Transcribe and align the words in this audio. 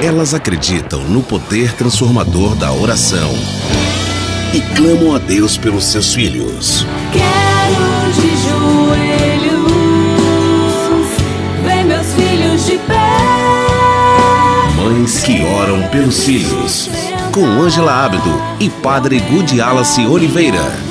Elas 0.00 0.32
acreditam 0.32 1.02
no 1.02 1.24
poder 1.24 1.72
transformador 1.72 2.54
da 2.54 2.72
oração 2.72 3.32
e 4.54 4.60
clamam 4.76 5.16
a 5.16 5.18
Deus 5.18 5.58
pelos 5.58 5.86
seus 5.86 6.14
filhos. 6.14 6.86
Quero 7.12 8.12
de 8.12 8.28
joelhos 8.46 9.72
ver 11.64 11.84
meus 11.84 12.06
filhos 12.14 12.66
de 12.66 12.78
pé. 12.86 12.94
Mães 14.76 15.18
que 15.24 15.42
oram 15.42 15.82
pelos 15.88 16.22
filhos. 16.22 16.88
Com 17.32 17.44
Ângela 17.44 18.04
Ábido 18.04 18.40
e 18.60 18.70
Padre 18.70 19.18
Gudi 19.18 19.60
Alice 19.60 20.00
Oliveira. 20.06 20.87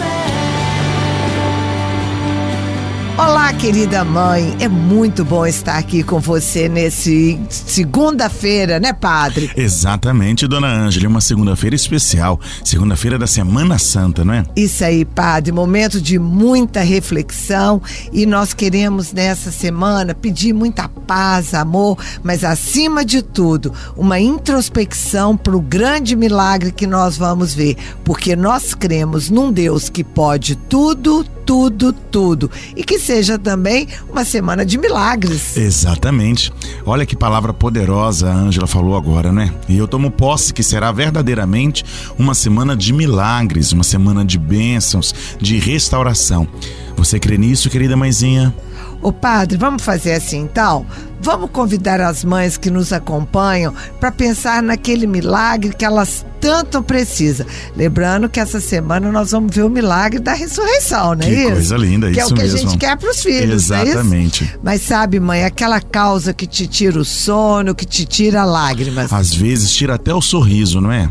Olá, 3.48 3.56
querida 3.56 4.04
mãe. 4.04 4.58
É 4.60 4.68
muito 4.68 5.24
bom 5.24 5.48
estar 5.48 5.78
aqui 5.78 6.04
com 6.04 6.20
você 6.20 6.68
nesse 6.68 7.40
segunda-feira, 7.50 8.78
né, 8.78 8.92
padre? 8.92 9.50
Exatamente, 9.56 10.46
dona 10.46 10.68
Ângela. 10.68 11.08
Uma 11.08 11.22
segunda-feira 11.22 11.74
especial. 11.74 12.42
Segunda-feira 12.62 13.18
da 13.18 13.26
Semana 13.26 13.80
Santa, 13.80 14.26
não 14.26 14.34
é? 14.34 14.44
Isso 14.54 14.84
aí, 14.84 15.06
padre. 15.06 15.54
Momento 15.54 16.02
de 16.02 16.20
muita 16.20 16.82
reflexão 16.82 17.82
e 18.12 18.26
nós 18.26 18.54
queremos 18.54 19.14
nessa 19.14 19.50
semana 19.50 20.14
pedir 20.14 20.52
muita 20.52 20.90
paz, 20.90 21.54
amor, 21.54 21.98
mas 22.22 22.44
acima 22.44 23.06
de 23.06 23.22
tudo, 23.22 23.74
uma 23.96 24.20
introspecção 24.20 25.38
para 25.38 25.56
o 25.56 25.62
grande 25.62 26.18
milagre 26.18 26.70
que 26.70 26.86
nós 26.86 27.18
vamos 27.18 27.54
ver, 27.54 27.78
porque 28.04 28.36
nós 28.36 28.74
cremos 28.74 29.30
num 29.30 29.54
Deus 29.54 29.88
que 29.88 30.04
pode 30.04 30.58
tudo, 30.58 31.24
tudo, 31.46 31.94
tudo. 31.94 32.52
E 32.76 32.84
que 32.84 33.00
seja 33.00 33.37
também 33.38 33.88
uma 34.10 34.26
semana 34.26 34.66
de 34.66 34.78
milagres. 34.78 35.56
Exatamente. 35.58 36.52
Olha 36.86 37.06
que 37.06 37.16
palavra 37.16 37.54
poderosa 37.54 38.30
a 38.30 38.34
Ângela 38.36 38.68
falou 38.68 38.96
agora, 38.96 39.32
né? 39.32 39.54
E 39.68 39.78
eu 39.78 39.88
tomo 39.88 40.12
posse 40.12 40.54
que 40.54 40.64
será 40.64 40.92
verdadeiramente 40.92 41.84
uma 42.18 42.34
semana 42.34 42.76
de 42.76 42.94
milagres, 42.94 43.72
uma 43.72 43.84
semana 43.84 44.24
de 44.24 44.38
bênçãos, 44.38 45.14
de 45.40 45.58
restauração. 45.60 46.48
Você 46.96 47.20
crê 47.20 47.38
nisso, 47.38 47.70
querida 47.70 47.96
mãezinha? 47.96 48.54
Ô 49.02 49.12
padre, 49.12 49.58
vamos 49.58 49.84
fazer 49.84 50.14
assim 50.14 50.40
então? 50.40 50.86
Vamos 51.28 51.50
convidar 51.52 52.00
as 52.00 52.24
mães 52.24 52.56
que 52.56 52.72
nos 52.72 52.94
acompanham 52.94 53.74
para 54.00 54.14
pensar 54.14 54.64
naquele 54.64 55.06
milagre 55.06 55.76
que 55.76 55.84
elas 55.84 56.26
tanto 56.40 56.82
precisam. 56.82 57.46
Lembrando 57.76 58.30
que 58.30 58.40
essa 58.40 58.62
semana 58.62 59.12
nós 59.12 59.32
vamos 59.32 59.54
ver 59.54 59.64
o 59.64 59.70
milagre 59.70 60.22
da 60.22 60.34
ressurreição, 60.34 61.16
não 61.16 61.28
é 61.28 61.30
que 61.30 61.34
isso? 61.34 61.52
coisa 61.52 61.76
linda, 61.76 62.12
que 62.12 62.22
isso 62.22 62.30
é 62.30 62.32
o 62.32 62.34
que 62.34 62.42
mesmo. 62.44 62.56
a 62.56 62.62
gente 62.62 62.78
quer 62.78 62.96
para 62.96 63.12
os 63.12 63.22
filhos, 63.22 63.72
é? 63.72 63.84
Exatamente. 63.84 64.58
Mas 64.64 64.84
sabe, 64.84 65.20
mãe, 65.20 65.44
aquela 65.44 65.82
causa 65.82 66.34
que 66.34 66.48
te 66.48 66.66
tira 66.66 66.98
o 66.98 67.04
sono, 67.04 67.76
que 67.76 67.86
te 67.86 68.06
tira 68.06 68.46
lágrimas. 68.46 69.12
Às 69.12 69.34
vezes 69.34 69.74
tira 69.74 69.96
até 69.96 70.14
o 70.14 70.22
sorriso, 70.22 70.80
não 70.80 70.94
é? 70.94 71.10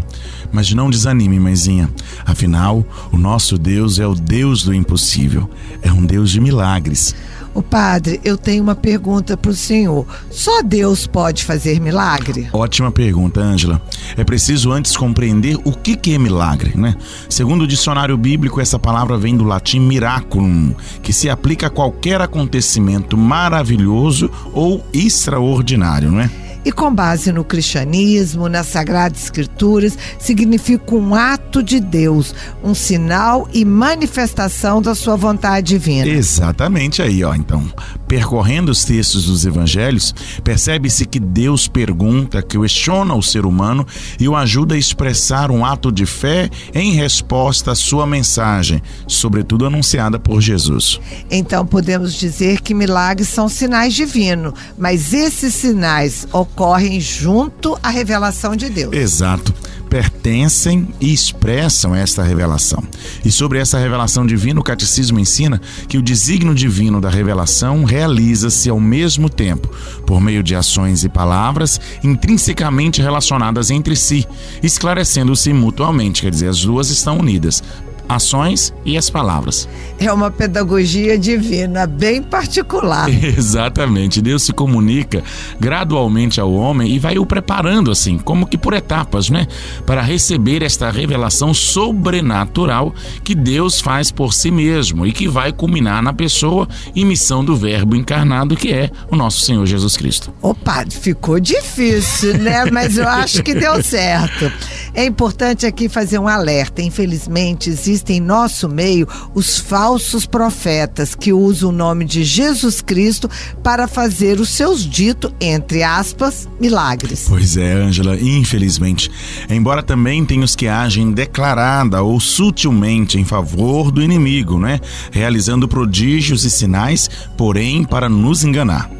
Mas 0.50 0.72
não 0.72 0.88
desanime, 0.88 1.38
mãezinha. 1.38 1.90
Afinal, 2.24 2.82
o 3.12 3.18
nosso 3.18 3.58
Deus 3.58 3.98
é 3.98 4.06
o 4.06 4.14
Deus 4.14 4.62
do 4.62 4.72
impossível. 4.72 5.50
É 5.82 5.92
um 5.92 6.06
Deus 6.06 6.30
de 6.30 6.40
milagres. 6.40 7.14
Ô 7.56 7.62
padre, 7.62 8.20
eu 8.22 8.36
tenho 8.36 8.62
uma 8.62 8.74
pergunta 8.74 9.34
para 9.34 9.50
o 9.50 9.54
senhor. 9.54 10.06
Só 10.30 10.60
Deus 10.60 11.06
pode 11.06 11.42
fazer 11.42 11.80
milagre? 11.80 12.50
Ótima 12.52 12.92
pergunta, 12.92 13.40
Ângela. 13.40 13.80
É 14.14 14.22
preciso 14.22 14.70
antes 14.70 14.94
compreender 14.94 15.56
o 15.64 15.72
que, 15.72 15.96
que 15.96 16.14
é 16.14 16.18
milagre, 16.18 16.76
né? 16.76 16.94
Segundo 17.30 17.62
o 17.62 17.66
dicionário 17.66 18.14
bíblico, 18.18 18.60
essa 18.60 18.78
palavra 18.78 19.16
vem 19.16 19.34
do 19.34 19.42
latim 19.42 19.80
miraculum, 19.80 20.74
que 21.02 21.14
se 21.14 21.30
aplica 21.30 21.68
a 21.68 21.70
qualquer 21.70 22.20
acontecimento 22.20 23.16
maravilhoso 23.16 24.30
ou 24.52 24.84
extraordinário, 24.92 26.12
não 26.12 26.20
é? 26.20 26.30
E 26.66 26.72
com 26.72 26.92
base 26.92 27.30
no 27.30 27.44
cristianismo, 27.44 28.48
nas 28.48 28.66
Sagradas 28.66 29.22
Escrituras, 29.22 29.96
significa 30.18 30.96
um 30.96 31.14
ato 31.14 31.62
de 31.62 31.78
Deus, 31.78 32.34
um 32.60 32.74
sinal 32.74 33.48
e 33.54 33.64
manifestação 33.64 34.82
da 34.82 34.92
sua 34.92 35.14
vontade 35.14 35.68
divina. 35.68 36.08
Exatamente 36.08 37.00
aí, 37.00 37.22
ó. 37.22 37.36
Então, 37.36 37.70
percorrendo 38.08 38.72
os 38.72 38.84
textos 38.84 39.26
dos 39.26 39.46
evangelhos, 39.46 40.12
percebe-se 40.42 41.06
que 41.06 41.20
Deus 41.20 41.68
pergunta, 41.68 42.42
questiona 42.42 43.14
o 43.14 43.22
ser 43.22 43.46
humano 43.46 43.86
e 44.18 44.28
o 44.28 44.34
ajuda 44.34 44.74
a 44.74 44.78
expressar 44.78 45.52
um 45.52 45.64
ato 45.64 45.92
de 45.92 46.04
fé 46.04 46.50
em 46.74 46.94
resposta 46.94 47.70
à 47.70 47.74
sua 47.76 48.08
mensagem, 48.08 48.82
sobretudo 49.06 49.66
anunciada 49.66 50.18
por 50.18 50.40
Jesus. 50.40 50.98
Então 51.30 51.64
podemos 51.64 52.14
dizer 52.14 52.60
que 52.60 52.74
milagres 52.74 53.28
são 53.28 53.48
sinais 53.48 53.94
divinos, 53.94 54.52
mas 54.76 55.14
esses 55.14 55.54
sinais 55.54 56.26
ocorrem 56.32 56.55
junto 57.00 57.78
à 57.82 57.90
revelação 57.90 58.56
de 58.56 58.70
Deus. 58.70 58.92
Exato. 58.94 59.54
Pertencem 59.88 60.88
e 61.00 61.12
expressam 61.12 61.94
esta 61.94 62.22
revelação. 62.22 62.82
E 63.24 63.30
sobre 63.30 63.58
essa 63.58 63.78
revelação 63.78 64.26
divina, 64.26 64.58
o 64.58 64.64
catecismo 64.64 65.18
ensina 65.18 65.60
que 65.88 65.96
o 65.96 66.02
desígnio 66.02 66.54
divino 66.54 67.00
da 67.00 67.08
revelação 67.08 67.84
realiza-se 67.84 68.68
ao 68.68 68.80
mesmo 68.80 69.30
tempo 69.30 69.68
por 70.04 70.20
meio 70.20 70.42
de 70.42 70.56
ações 70.56 71.04
e 71.04 71.08
palavras 71.08 71.80
intrinsecamente 72.02 73.00
relacionadas 73.00 73.70
entre 73.70 73.94
si, 73.94 74.26
esclarecendo-se 74.62 75.52
mutuamente, 75.52 76.22
quer 76.22 76.30
dizer, 76.30 76.48
as 76.48 76.60
duas 76.62 76.90
estão 76.90 77.18
unidas. 77.18 77.62
Ações 78.08 78.72
e 78.84 78.96
as 78.96 79.10
palavras. 79.10 79.68
É 79.98 80.12
uma 80.12 80.30
pedagogia 80.30 81.18
divina 81.18 81.86
bem 81.86 82.22
particular. 82.22 83.08
Exatamente. 83.12 84.22
Deus 84.22 84.42
se 84.42 84.52
comunica 84.52 85.22
gradualmente 85.58 86.40
ao 86.40 86.52
homem 86.52 86.92
e 86.92 86.98
vai 86.98 87.18
o 87.18 87.26
preparando 87.26 87.90
assim, 87.90 88.18
como 88.18 88.46
que 88.46 88.58
por 88.58 88.74
etapas, 88.74 89.30
né? 89.30 89.46
Para 89.84 90.02
receber 90.02 90.62
esta 90.62 90.90
revelação 90.90 91.52
sobrenatural 91.52 92.94
que 93.24 93.34
Deus 93.34 93.80
faz 93.80 94.10
por 94.10 94.32
si 94.32 94.50
mesmo 94.50 95.06
e 95.06 95.12
que 95.12 95.28
vai 95.28 95.52
culminar 95.52 96.02
na 96.02 96.12
pessoa 96.12 96.68
e 96.94 97.04
missão 97.04 97.44
do 97.44 97.56
Verbo 97.56 97.96
encarnado 97.96 98.56
que 98.56 98.72
é 98.72 98.90
o 99.10 99.16
nosso 99.16 99.40
Senhor 99.40 99.64
Jesus 99.66 99.96
Cristo. 99.96 100.32
Ô 100.40 100.54
padre, 100.54 100.94
ficou 100.94 101.40
difícil, 101.40 102.38
né? 102.38 102.64
Mas 102.70 102.96
eu 102.96 103.08
acho 103.08 103.42
que 103.42 103.54
deu 103.54 103.82
certo. 103.82 104.50
É 104.96 105.04
importante 105.04 105.66
aqui 105.66 105.90
fazer 105.90 106.18
um 106.18 106.26
alerta. 106.26 106.80
Infelizmente, 106.80 107.68
existem 107.68 108.16
em 108.16 108.20
nosso 108.20 108.66
meio 108.66 109.06
os 109.34 109.58
falsos 109.58 110.24
profetas 110.24 111.14
que 111.14 111.34
usam 111.34 111.68
o 111.68 111.72
nome 111.72 112.06
de 112.06 112.24
Jesus 112.24 112.80
Cristo 112.80 113.28
para 113.62 113.86
fazer 113.86 114.40
os 114.40 114.48
seus 114.48 114.88
ditos, 114.88 115.30
entre 115.38 115.82
aspas, 115.82 116.48
milagres. 116.58 117.26
Pois 117.28 117.58
é, 117.58 117.74
Ângela, 117.74 118.18
infelizmente. 118.18 119.10
Embora 119.50 119.82
também 119.82 120.24
tenha 120.24 120.42
os 120.42 120.56
que 120.56 120.66
agem 120.66 121.12
declarada 121.12 122.02
ou 122.02 122.18
sutilmente 122.18 123.18
em 123.18 123.24
favor 123.24 123.90
do 123.90 124.02
inimigo, 124.02 124.58
né? 124.58 124.80
Realizando 125.10 125.68
prodígios 125.68 126.42
e 126.46 126.50
sinais, 126.50 127.10
porém 127.36 127.84
para 127.84 128.08
nos 128.08 128.44
enganar. 128.44 128.90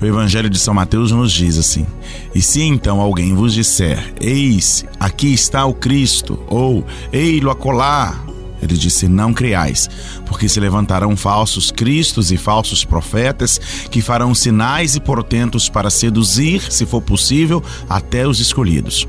O 0.00 0.04
Evangelho 0.04 0.50
de 0.50 0.58
São 0.58 0.74
Mateus 0.74 1.10
nos 1.10 1.32
diz 1.32 1.56
assim: 1.56 1.86
E 2.34 2.42
se 2.42 2.62
então 2.62 3.00
alguém 3.00 3.34
vos 3.34 3.54
disser, 3.54 4.14
Eis, 4.20 4.84
aqui 5.00 5.32
está 5.32 5.64
o 5.64 5.72
Cristo, 5.74 6.38
ou 6.48 6.84
Ei-lo 7.12 7.50
acolá, 7.50 8.24
ele 8.60 8.76
disse: 8.76 9.08
Não 9.08 9.32
creais, 9.32 9.88
porque 10.26 10.48
se 10.48 10.60
levantarão 10.60 11.16
falsos 11.16 11.70
cristos 11.70 12.30
e 12.30 12.36
falsos 12.36 12.84
profetas 12.84 13.58
que 13.90 14.02
farão 14.02 14.34
sinais 14.34 14.96
e 14.96 15.00
portentos 15.00 15.68
para 15.68 15.90
seduzir, 15.90 16.60
se 16.70 16.84
for 16.84 17.00
possível, 17.00 17.62
até 17.88 18.26
os 18.26 18.40
escolhidos 18.40 19.08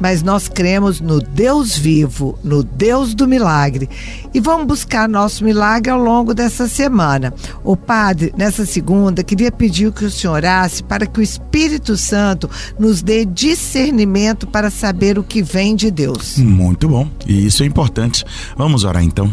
mas 0.00 0.22
nós 0.22 0.48
cremos 0.48 1.00
no 1.00 1.20
Deus 1.20 1.76
vivo, 1.76 2.38
no 2.42 2.62
Deus 2.62 3.14
do 3.14 3.26
milagre. 3.26 3.88
E 4.32 4.40
vamos 4.40 4.66
buscar 4.66 5.08
nosso 5.08 5.44
milagre 5.44 5.90
ao 5.90 6.00
longo 6.00 6.34
dessa 6.34 6.68
semana. 6.68 7.32
O 7.64 7.76
padre, 7.76 8.32
nessa 8.36 8.64
segunda, 8.64 9.24
queria 9.24 9.50
pedir 9.50 9.92
que 9.92 10.04
o 10.04 10.10
senhor 10.10 10.34
orasse 10.34 10.82
para 10.82 11.06
que 11.06 11.18
o 11.18 11.22
Espírito 11.22 11.96
Santo 11.96 12.48
nos 12.78 13.02
dê 13.02 13.24
discernimento 13.24 14.46
para 14.46 14.70
saber 14.70 15.18
o 15.18 15.24
que 15.24 15.42
vem 15.42 15.74
de 15.74 15.90
Deus. 15.90 16.38
Muito 16.38 16.88
bom. 16.88 17.08
E 17.26 17.46
isso 17.46 17.62
é 17.62 17.66
importante. 17.66 18.24
Vamos 18.56 18.84
orar 18.84 19.02
então. 19.02 19.30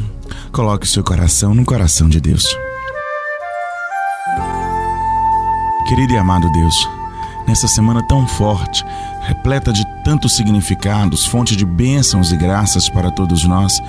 Coloque 0.51 0.85
o 0.85 0.89
seu 0.89 1.03
coração 1.03 1.53
no 1.53 1.65
coração 1.65 2.07
de 2.09 2.19
Deus. 2.19 2.45
Querido 5.87 6.13
e 6.13 6.17
amado 6.17 6.49
Deus, 6.51 6.89
nessa 7.47 7.67
semana 7.67 8.01
tão 8.07 8.27
forte, 8.27 8.85
repleta 9.21 9.71
de 9.71 9.85
tantos 10.03 10.35
significados, 10.35 11.25
fonte 11.25 11.55
de 11.55 11.65
bênçãos 11.65 12.31
e 12.31 12.37
graças 12.37 12.89
para 12.89 13.11
todos 13.11 13.43
nós, 13.45 13.81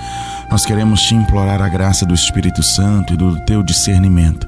nós 0.49 0.65
queremos 0.65 1.01
te 1.01 1.15
implorar 1.15 1.61
a 1.61 1.69
graça 1.69 2.05
do 2.05 2.13
Espírito 2.13 2.61
Santo 2.61 3.13
e 3.13 3.17
do 3.17 3.39
teu 3.45 3.63
discernimento. 3.63 4.47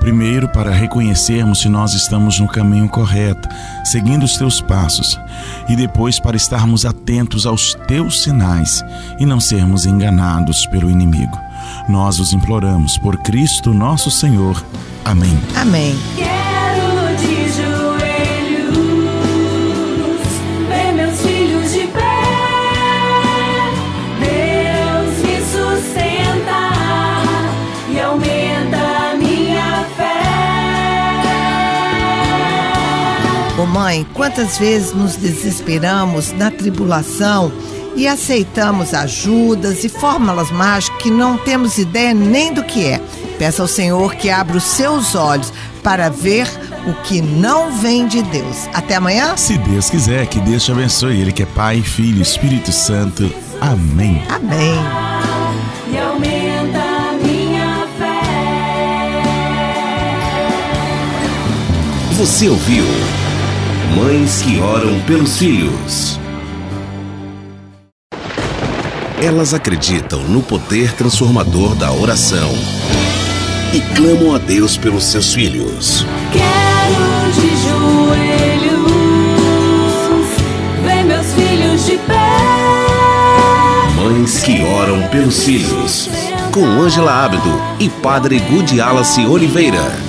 Primeiro, 0.00 0.48
para 0.48 0.72
reconhecermos 0.72 1.60
se 1.60 1.68
nós 1.68 1.94
estamos 1.94 2.38
no 2.38 2.48
caminho 2.48 2.88
correto, 2.88 3.48
seguindo 3.84 4.24
os 4.24 4.36
teus 4.36 4.60
passos, 4.60 5.18
e 5.68 5.76
depois 5.76 6.18
para 6.18 6.36
estarmos 6.36 6.84
atentos 6.84 7.46
aos 7.46 7.74
teus 7.86 8.22
sinais 8.22 8.84
e 9.18 9.26
não 9.26 9.40
sermos 9.40 9.86
enganados 9.86 10.66
pelo 10.66 10.90
inimigo. 10.90 11.38
Nós 11.88 12.18
os 12.18 12.32
imploramos 12.32 12.98
por 12.98 13.16
Cristo 13.18 13.74
nosso 13.74 14.10
Senhor. 14.10 14.64
Amém. 15.04 15.38
Amém. 15.54 15.96
Mãe, 33.76 34.06
quantas 34.14 34.56
vezes 34.56 34.94
nos 34.94 35.16
desesperamos 35.16 36.32
na 36.32 36.50
tribulação 36.50 37.52
e 37.94 38.08
aceitamos 38.08 38.94
ajudas 38.94 39.84
e 39.84 39.90
fórmulas 39.90 40.50
mágicas 40.50 41.02
que 41.02 41.10
não 41.10 41.36
temos 41.36 41.76
ideia 41.76 42.14
nem 42.14 42.54
do 42.54 42.64
que 42.64 42.86
é. 42.86 42.98
Peça 43.38 43.60
ao 43.60 43.68
Senhor 43.68 44.14
que 44.14 44.30
abra 44.30 44.56
os 44.56 44.64
seus 44.64 45.14
olhos 45.14 45.52
para 45.82 46.08
ver 46.08 46.48
o 46.86 46.94
que 47.02 47.20
não 47.20 47.70
vem 47.70 48.06
de 48.06 48.22
Deus. 48.22 48.66
Até 48.72 48.94
amanhã? 48.94 49.36
Se 49.36 49.58
Deus 49.58 49.90
quiser, 49.90 50.26
que 50.26 50.40
Deus 50.40 50.64
te 50.64 50.72
abençoe. 50.72 51.20
Ele 51.20 51.30
que 51.30 51.42
é 51.42 51.46
Pai, 51.46 51.82
Filho, 51.82 52.22
Espírito 52.22 52.72
Santo. 52.72 53.30
Amém. 53.60 54.22
Amém. 54.30 54.80
E 55.92 55.98
aumenta 55.98 56.78
a 56.78 57.12
minha 57.22 57.86
fé. 57.98 58.22
Você 62.16 62.48
ouviu 62.48 62.84
Mães 63.94 64.42
que 64.42 64.58
Oram 64.60 65.00
pelos 65.02 65.38
Filhos. 65.38 66.18
Elas 69.22 69.54
acreditam 69.54 70.20
no 70.24 70.42
poder 70.42 70.92
transformador 70.92 71.74
da 71.74 71.92
oração 71.92 72.50
e 73.72 73.80
clamam 73.94 74.34
a 74.34 74.38
Deus 74.38 74.76
pelos 74.76 75.04
seus 75.04 75.32
filhos. 75.32 76.04
Quero 76.32 77.32
de 77.32 77.48
joelhos 77.62 78.92
ver 80.84 81.04
meus 81.04 81.26
filhos 81.32 81.86
de 81.86 81.96
pé. 81.98 82.26
Mães 83.94 84.42
que 84.42 84.62
Oram 84.62 85.06
pelos 85.08 85.42
Filhos. 85.44 86.08
Com 86.52 86.64
Ângela 86.64 87.24
Ábido 87.24 87.60
e 87.78 87.88
Padre 87.88 88.38
Gudi 88.38 88.80
Alice 88.80 89.24
Oliveira. 89.26 90.05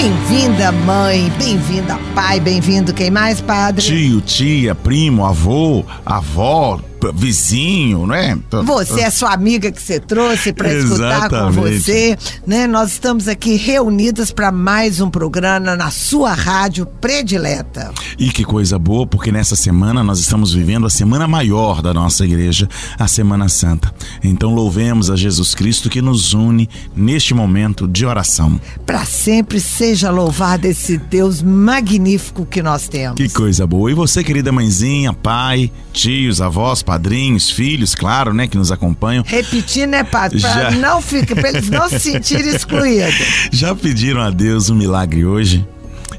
Bem-vinda, 0.00 0.72
mãe. 0.72 1.30
Bem-vinda, 1.36 1.98
pai. 2.14 2.40
Bem-vindo. 2.40 2.94
Quem 2.94 3.10
mais, 3.10 3.42
padre? 3.42 3.84
Tio, 3.84 4.22
tia, 4.22 4.74
primo, 4.74 5.26
avô, 5.26 5.84
avó, 6.06 6.80
vizinho, 7.14 8.06
não 8.06 8.14
é? 8.14 8.36
Você 8.64 9.00
é 9.00 9.10
sua 9.10 9.32
amiga 9.32 9.70
que 9.70 9.80
você 9.80 9.98
trouxe 9.98 10.52
para 10.52 10.72
escutar 10.72 11.28
com 11.28 11.50
você, 11.52 12.16
né? 12.46 12.66
Nós 12.66 12.92
estamos 12.92 13.28
aqui 13.28 13.56
reunidas 13.56 14.30
para 14.30 14.52
mais 14.52 15.00
um 15.00 15.10
programa 15.10 15.76
na 15.76 15.90
sua 15.90 16.32
rádio 16.32 16.86
predileta. 16.86 17.92
E 18.18 18.30
que 18.30 18.44
coisa 18.44 18.78
boa, 18.78 19.06
porque 19.06 19.32
nessa 19.32 19.56
semana 19.56 20.02
nós 20.02 20.18
estamos 20.18 20.52
vivendo 20.52 20.86
a 20.86 20.90
semana 20.90 21.26
maior 21.26 21.82
da 21.82 21.94
nossa 21.94 22.24
igreja, 22.24 22.68
a 22.98 23.08
Semana 23.08 23.48
Santa. 23.48 23.92
Então 24.22 24.54
louvemos 24.54 25.10
a 25.10 25.16
Jesus 25.16 25.54
Cristo 25.54 25.88
que 25.88 26.02
nos 26.02 26.34
une 26.34 26.68
neste 26.94 27.34
momento 27.34 27.88
de 27.88 28.04
oração. 28.04 28.60
Para 28.84 29.04
sempre 29.04 29.60
seja 29.60 30.10
louvado 30.10 30.66
esse 30.66 30.98
Deus 30.98 31.42
magnífico 31.42 32.44
que 32.44 32.62
nós 32.62 32.88
temos. 32.88 33.16
Que 33.16 33.28
coisa 33.28 33.66
boa. 33.66 33.90
E 33.90 33.94
você, 33.94 34.22
querida 34.22 34.52
mãezinha, 34.52 35.12
pai, 35.12 35.70
tios, 35.92 36.40
avós, 36.40 36.82
padrinhos, 36.90 37.48
filhos, 37.48 37.94
claro, 37.94 38.34
né, 38.34 38.48
que 38.48 38.58
nos 38.58 38.72
acompanham. 38.72 39.22
Repetir, 39.24 39.86
né, 39.86 40.02
padre? 40.02 40.40
Já. 40.40 40.52
Para 40.52 40.70
não 40.72 41.00
ficar, 41.00 41.36
para 41.36 41.50
eles 41.50 41.70
não 41.70 41.88
se 41.88 42.00
sentirem 42.10 42.52
excluídos. 42.52 43.14
Já 43.52 43.72
pediram 43.76 44.20
a 44.20 44.28
Deus 44.28 44.70
um 44.70 44.74
milagre 44.74 45.24
hoje? 45.24 45.64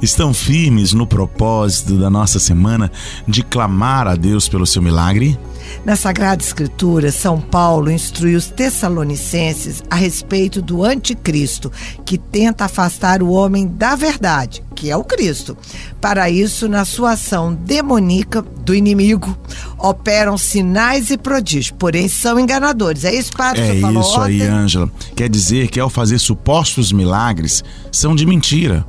Estão 0.01 0.33
firmes 0.33 0.94
no 0.94 1.06
propósito 1.06 1.97
da 1.97 2.09
nossa 2.09 2.39
semana 2.39 2.89
de 3.27 3.44
clamar 3.44 4.07
a 4.07 4.15
Deus 4.15 4.47
pelo 4.47 4.65
seu 4.65 4.81
milagre? 4.81 5.38
Na 5.86 5.96
Sagrada 5.96 6.44
Escritura, 6.44 7.12
São 7.12 7.40
Paulo 7.40 7.90
instrui 7.90 8.36
os 8.36 8.48
tessalonicenses 8.48 9.84
a 9.90 9.96
respeito 9.96 10.62
do 10.62 10.84
anticristo, 10.84 11.72
que 12.06 12.18
tenta 12.18 12.66
afastar 12.66 13.24
o 13.24 13.31
homem 13.31 13.68
da 13.68 13.96
verdade, 13.96 14.63
que 14.75 14.90
é 14.90 14.96
o 14.98 15.04
Cristo. 15.04 15.58
Para 16.00 16.30
isso, 16.30 16.68
na 16.68 16.86
sua 16.86 17.12
ação 17.12 17.54
demoníaca 17.54 18.42
do 18.42 18.75
inimigo, 18.75 19.36
operam 19.78 20.38
sinais 20.38 21.10
e 21.10 21.18
prodígios, 21.18 21.75
porém 21.78 22.08
são 22.08 22.40
enganadores. 22.40 23.04
É 23.04 23.13
isso, 23.13 23.31
padre? 23.31 23.62
É 23.62 23.75
isso 23.75 24.22
aí? 24.22 24.42
Ângela. 24.42 24.92
Quer 25.16 25.30
dizer 25.30 25.68
que 25.69 25.80
ao 25.80 25.90
fazer 25.90 26.19
supostos 26.19 26.92
milagres, 26.92 27.63
são 27.92 28.16
de 28.16 28.25
mentira. 28.25 28.86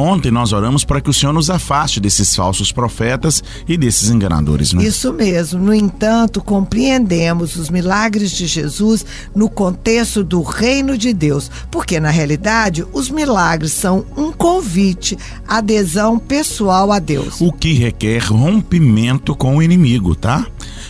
Ontem 0.00 0.30
nós 0.30 0.54
oramos 0.54 0.82
para 0.82 0.98
que 0.98 1.10
o 1.10 1.12
Senhor 1.12 1.32
nos 1.32 1.50
afaste 1.50 2.00
desses 2.00 2.34
falsos 2.34 2.72
profetas 2.72 3.44
e 3.68 3.76
desses 3.76 4.08
enganadores, 4.08 4.72
né? 4.72 4.82
Isso 4.82 5.12
mesmo. 5.12 5.60
No 5.60 5.74
entanto, 5.74 6.42
compreendemos 6.42 7.54
os 7.56 7.68
milagres 7.68 8.30
de 8.30 8.46
Jesus 8.46 9.04
no 9.34 9.48
contexto 9.50 10.24
do 10.24 10.40
reino 10.40 10.96
de 10.96 11.12
Deus, 11.12 11.50
porque 11.70 12.00
na 12.00 12.08
realidade 12.08 12.82
os 12.94 13.10
milagres 13.10 13.72
são 13.72 14.06
um 14.16 14.32
convite, 14.32 15.18
adesão 15.46 16.18
pessoal 16.18 16.90
a 16.92 16.98
Deus. 16.98 17.38
O 17.38 17.52
que 17.52 17.74
requer 17.74 18.24
rompimento 18.24 19.34
com 19.34 19.58
o 19.58 19.62
inimigo, 19.62 20.14
tá? 20.14 20.46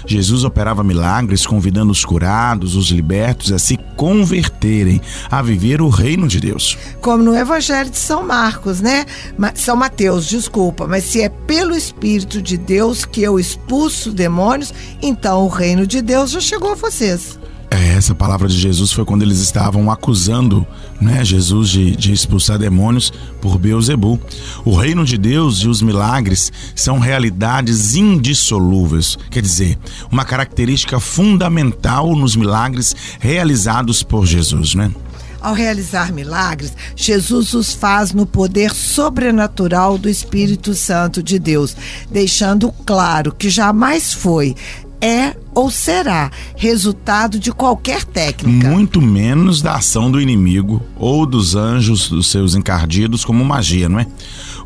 Jesus 0.06 0.44
operava 0.44 0.85
milagres 0.85 1.47
convidando 1.47 1.93
os 1.93 2.05
curados, 2.05 2.76
os 2.76 2.88
libertos 2.88 3.52
a 3.52 3.58
se 3.58 3.76
converterem, 3.97 5.00
a 5.31 5.43
viver 5.43 5.82
o 5.82 5.88
reino 5.88 6.29
de 6.29 6.41
Deus. 6.41 6.79
Como 7.00 7.23
no 7.23 7.37
Evangelho 7.37 7.91
de 7.91 7.99
São 7.99 8.26
Marcos, 8.26 8.81
né? 8.81 9.06
São 9.55 9.76
Mateus, 9.76 10.26
desculpa, 10.26 10.87
mas 10.87 11.05
se 11.05 11.23
é 11.23 11.29
pelo 11.29 11.75
Espírito 11.75 12.41
de 12.41 12.56
Deus 12.56 13.05
que 13.05 13.23
eu 13.23 13.38
expulso 13.38 14.12
demônios, 14.12 14.73
então 15.02 15.44
o 15.44 15.49
reino 15.49 15.87
de 15.87 16.03
Deus 16.03 16.31
já 16.31 16.41
chegou 16.41 16.73
a 16.73 16.76
vocês. 16.76 17.39
É, 17.70 17.94
essa 17.94 18.17
palavra 18.17 18.49
de 18.49 18.58
Jesus 18.58 18.90
foi 18.90 19.05
quando 19.05 19.22
eles 19.22 19.38
estavam 19.38 19.93
acusando 19.93 20.67
né, 21.00 21.25
Jesus 21.25 21.69
de, 21.69 21.94
de 21.94 22.12
expulsar 22.12 22.58
demônios 22.58 23.12
por 23.40 23.58
Beuzebu. 23.58 24.19
O 24.64 24.75
reino 24.75 25.05
de 25.05 25.17
Deus 25.17 25.58
e 25.58 25.69
os 25.69 25.81
milagres 25.81 26.52
são 26.75 26.99
realidades 26.99 27.94
indissolúveis, 27.94 29.17
quer 29.31 29.40
dizer, 29.40 29.78
uma 30.11 30.25
característica 30.25 30.99
fundamental 30.99 32.17
nos 32.17 32.34
milagres 32.34 32.96
realizados 33.20 34.02
por 34.02 34.26
Jesus, 34.26 34.75
né? 34.75 34.90
Ao 35.40 35.55
realizar 35.55 36.12
milagres, 36.12 36.72
Jesus 36.94 37.55
os 37.55 37.72
faz 37.72 38.12
no 38.12 38.26
poder 38.26 38.75
sobrenatural 38.75 39.96
do 39.96 40.08
Espírito 40.08 40.75
Santo 40.75 41.22
de 41.22 41.38
Deus, 41.38 41.75
deixando 42.11 42.70
claro 42.84 43.32
que 43.32 43.48
jamais 43.48 44.12
foi, 44.12 44.55
é 45.00 45.34
ou 45.60 45.70
será 45.70 46.31
resultado 46.56 47.38
de 47.38 47.52
qualquer 47.52 48.02
técnica. 48.02 48.70
Muito 48.70 49.02
menos 49.02 49.60
da 49.60 49.74
ação 49.74 50.10
do 50.10 50.19
inimigo 50.19 50.82
ou 50.96 51.26
dos 51.26 51.55
anjos 51.55 52.08
dos 52.08 52.31
seus 52.31 52.55
encardidos 52.55 53.26
como 53.26 53.44
magia, 53.44 53.86
não 53.86 54.00
é? 54.00 54.06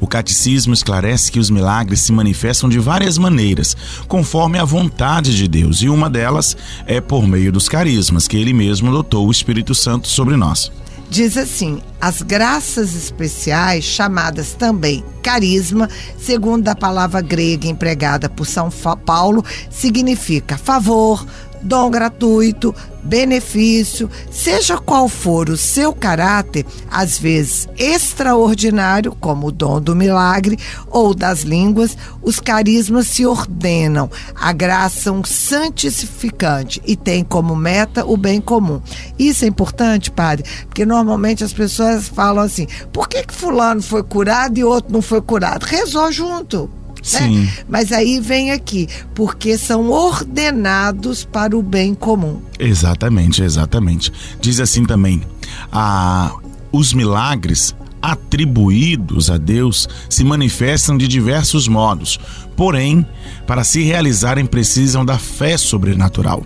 O 0.00 0.06
catecismo 0.06 0.72
esclarece 0.72 1.32
que 1.32 1.40
os 1.40 1.50
milagres 1.50 2.00
se 2.00 2.12
manifestam 2.12 2.68
de 2.68 2.78
várias 2.78 3.18
maneiras, 3.18 3.76
conforme 4.06 4.56
a 4.56 4.64
vontade 4.64 5.36
de 5.36 5.48
Deus, 5.48 5.82
e 5.82 5.88
uma 5.88 6.08
delas 6.08 6.56
é 6.86 7.00
por 7.00 7.26
meio 7.26 7.50
dos 7.50 7.68
carismas 7.68 8.28
que 8.28 8.36
ele 8.36 8.52
mesmo 8.52 8.92
dotou 8.92 9.26
o 9.26 9.32
Espírito 9.32 9.74
Santo 9.74 10.06
sobre 10.06 10.36
nós. 10.36 10.70
Diz 11.08 11.36
assim: 11.36 11.80
as 12.00 12.22
graças 12.22 12.94
especiais, 12.94 13.84
chamadas 13.84 14.54
também 14.54 15.04
carisma, 15.22 15.88
segundo 16.18 16.68
a 16.68 16.74
palavra 16.74 17.22
grega 17.22 17.66
empregada 17.66 18.28
por 18.28 18.46
São 18.46 18.70
Paulo, 19.06 19.42
significa 19.70 20.58
favor, 20.58 21.26
dom 21.64 21.90
gratuito, 21.90 22.74
benefício, 23.02 24.10
seja 24.30 24.78
qual 24.78 25.08
for 25.08 25.48
o 25.48 25.56
seu 25.56 25.92
caráter, 25.92 26.64
às 26.90 27.18
vezes 27.18 27.68
extraordinário, 27.76 29.16
como 29.20 29.48
o 29.48 29.52
dom 29.52 29.80
do 29.80 29.96
milagre 29.96 30.58
ou 30.88 31.14
das 31.14 31.40
línguas, 31.40 31.96
os 32.22 32.40
carismas 32.40 33.06
se 33.06 33.26
ordenam, 33.26 34.10
a 34.34 34.52
graça 34.52 35.10
um 35.10 35.24
santificante 35.24 36.80
e 36.86 36.96
tem 36.96 37.24
como 37.24 37.56
meta 37.56 38.04
o 38.04 38.16
bem 38.16 38.40
comum. 38.40 38.80
Isso 39.18 39.44
é 39.44 39.48
importante, 39.48 40.10
padre, 40.10 40.44
porque 40.66 40.86
normalmente 40.86 41.44
as 41.44 41.52
pessoas 41.52 42.08
falam 42.08 42.44
assim: 42.44 42.66
por 42.92 43.08
que, 43.08 43.24
que 43.24 43.34
fulano 43.34 43.82
foi 43.82 44.02
curado 44.02 44.58
e 44.58 44.64
outro 44.64 44.92
não 44.92 45.02
foi 45.02 45.20
curado? 45.20 45.64
Rezou 45.64 46.10
junto. 46.10 46.83
Né? 47.12 47.20
Sim. 47.20 47.48
Mas 47.68 47.92
aí 47.92 48.20
vem 48.20 48.50
aqui, 48.50 48.88
porque 49.14 49.58
são 49.58 49.90
ordenados 49.90 51.24
para 51.24 51.56
o 51.56 51.62
bem 51.62 51.94
comum. 51.94 52.40
Exatamente, 52.58 53.42
exatamente. 53.42 54.12
Diz 54.40 54.58
assim 54.60 54.84
também: 54.84 55.22
a, 55.70 56.34
os 56.72 56.94
milagres 56.94 57.74
atribuídos 58.04 59.30
a 59.30 59.38
Deus 59.38 59.88
se 60.10 60.22
manifestam 60.24 60.98
de 60.98 61.08
diversos 61.08 61.66
modos, 61.66 62.20
porém, 62.56 63.06
para 63.46 63.64
se 63.64 63.82
realizarem 63.82 64.46
precisam 64.46 65.04
da 65.04 65.18
fé 65.18 65.56
sobrenatural. 65.56 66.42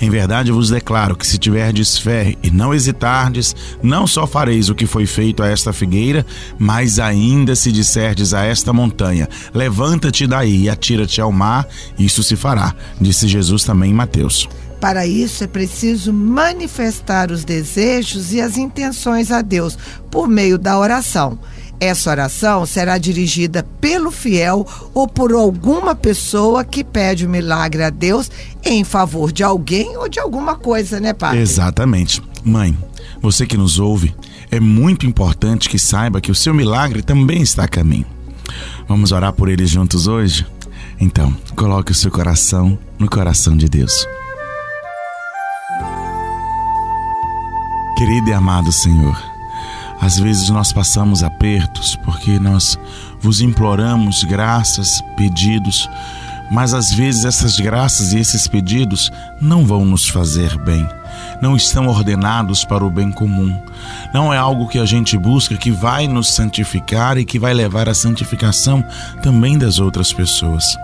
Em 0.00 0.10
verdade 0.10 0.52
vos 0.52 0.70
declaro 0.70 1.16
que 1.16 1.26
se 1.26 1.38
tiverdes 1.38 1.98
fé 1.98 2.34
e 2.42 2.50
não 2.50 2.74
hesitardes, 2.74 3.54
não 3.82 4.06
só 4.06 4.26
fareis 4.26 4.68
o 4.68 4.74
que 4.74 4.86
foi 4.86 5.06
feito 5.06 5.42
a 5.42 5.48
esta 5.48 5.72
figueira, 5.72 6.24
mas 6.58 6.98
ainda 6.98 7.54
se 7.54 7.72
disserdes 7.72 8.32
a 8.34 8.44
esta 8.44 8.72
montanha: 8.72 9.28
levanta-te 9.52 10.26
daí 10.26 10.64
e 10.64 10.70
atira-te 10.70 11.20
ao 11.20 11.32
mar, 11.32 11.66
isso 11.98 12.22
se 12.22 12.36
fará, 12.36 12.74
disse 13.00 13.28
Jesus 13.28 13.64
também 13.64 13.90
em 13.90 13.94
Mateus. 13.94 14.48
Para 14.80 15.06
isso 15.06 15.42
é 15.42 15.46
preciso 15.48 16.12
manifestar 16.12 17.32
os 17.32 17.44
desejos 17.44 18.32
e 18.32 18.40
as 18.40 18.56
intenções 18.56 19.32
a 19.32 19.42
Deus 19.42 19.76
por 20.08 20.28
meio 20.28 20.56
da 20.56 20.78
oração. 20.78 21.36
Essa 21.80 22.10
oração 22.10 22.66
será 22.66 22.98
dirigida 22.98 23.64
pelo 23.80 24.10
fiel 24.10 24.66
ou 24.92 25.06
por 25.06 25.32
alguma 25.32 25.94
pessoa 25.94 26.64
que 26.64 26.82
pede 26.82 27.24
o 27.24 27.30
milagre 27.30 27.84
a 27.84 27.90
Deus 27.90 28.30
em 28.64 28.82
favor 28.82 29.30
de 29.30 29.44
alguém 29.44 29.96
ou 29.96 30.08
de 30.08 30.18
alguma 30.18 30.56
coisa, 30.56 30.98
né, 30.98 31.12
Padre? 31.12 31.40
Exatamente. 31.40 32.22
Mãe, 32.44 32.76
você 33.22 33.46
que 33.46 33.56
nos 33.56 33.78
ouve, 33.78 34.14
é 34.50 34.58
muito 34.58 35.06
importante 35.06 35.68
que 35.68 35.78
saiba 35.78 36.20
que 36.20 36.30
o 36.30 36.34
seu 36.34 36.52
milagre 36.52 37.02
também 37.02 37.42
está 37.42 37.64
a 37.64 37.68
caminho. 37.68 38.06
Vamos 38.88 39.12
orar 39.12 39.32
por 39.32 39.48
ele 39.48 39.66
juntos 39.66 40.06
hoje? 40.06 40.46
Então, 41.00 41.34
coloque 41.54 41.92
o 41.92 41.94
seu 41.94 42.10
coração 42.10 42.78
no 42.98 43.08
coração 43.08 43.56
de 43.56 43.68
Deus. 43.68 43.92
Querido 47.96 48.30
e 48.30 48.32
amado 48.32 48.70
Senhor, 48.72 49.16
às 50.00 50.18
vezes 50.18 50.48
nós 50.48 50.72
passamos 50.72 51.22
apertos 51.22 51.96
porque 51.96 52.38
nós 52.38 52.78
vos 53.20 53.40
imploramos 53.40 54.24
graças, 54.24 55.00
pedidos, 55.16 55.88
mas 56.50 56.72
às 56.72 56.92
vezes 56.92 57.24
essas 57.24 57.58
graças 57.58 58.12
e 58.12 58.18
esses 58.18 58.46
pedidos 58.46 59.10
não 59.40 59.66
vão 59.66 59.84
nos 59.84 60.08
fazer 60.08 60.56
bem, 60.58 60.86
não 61.42 61.56
estão 61.56 61.88
ordenados 61.88 62.64
para 62.64 62.84
o 62.84 62.90
bem 62.90 63.10
comum. 63.10 63.54
Não 64.14 64.32
é 64.32 64.38
algo 64.38 64.68
que 64.68 64.78
a 64.78 64.86
gente 64.86 65.18
busca 65.18 65.56
que 65.56 65.70
vai 65.70 66.06
nos 66.08 66.28
santificar 66.28 67.18
e 67.18 67.24
que 67.24 67.38
vai 67.38 67.52
levar 67.52 67.88
à 67.88 67.94
santificação 67.94 68.84
também 69.22 69.58
das 69.58 69.78
outras 69.78 70.12
pessoas 70.12 70.76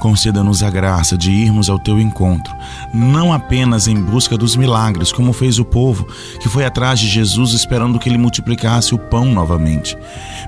conceda-nos 0.00 0.64
a 0.64 0.70
graça 0.70 1.16
de 1.16 1.30
irmos 1.30 1.70
ao 1.70 1.78
teu 1.78 2.00
encontro, 2.00 2.52
não 2.92 3.32
apenas 3.32 3.86
em 3.86 3.94
busca 3.94 4.36
dos 4.36 4.56
milagres, 4.56 5.12
como 5.12 5.32
fez 5.32 5.60
o 5.60 5.64
povo 5.64 6.08
que 6.40 6.48
foi 6.48 6.64
atrás 6.64 6.98
de 6.98 7.08
Jesus 7.08 7.52
esperando 7.52 7.98
que 7.98 8.08
ele 8.08 8.18
multiplicasse 8.18 8.94
o 8.94 8.98
pão 8.98 9.26
novamente, 9.26 9.96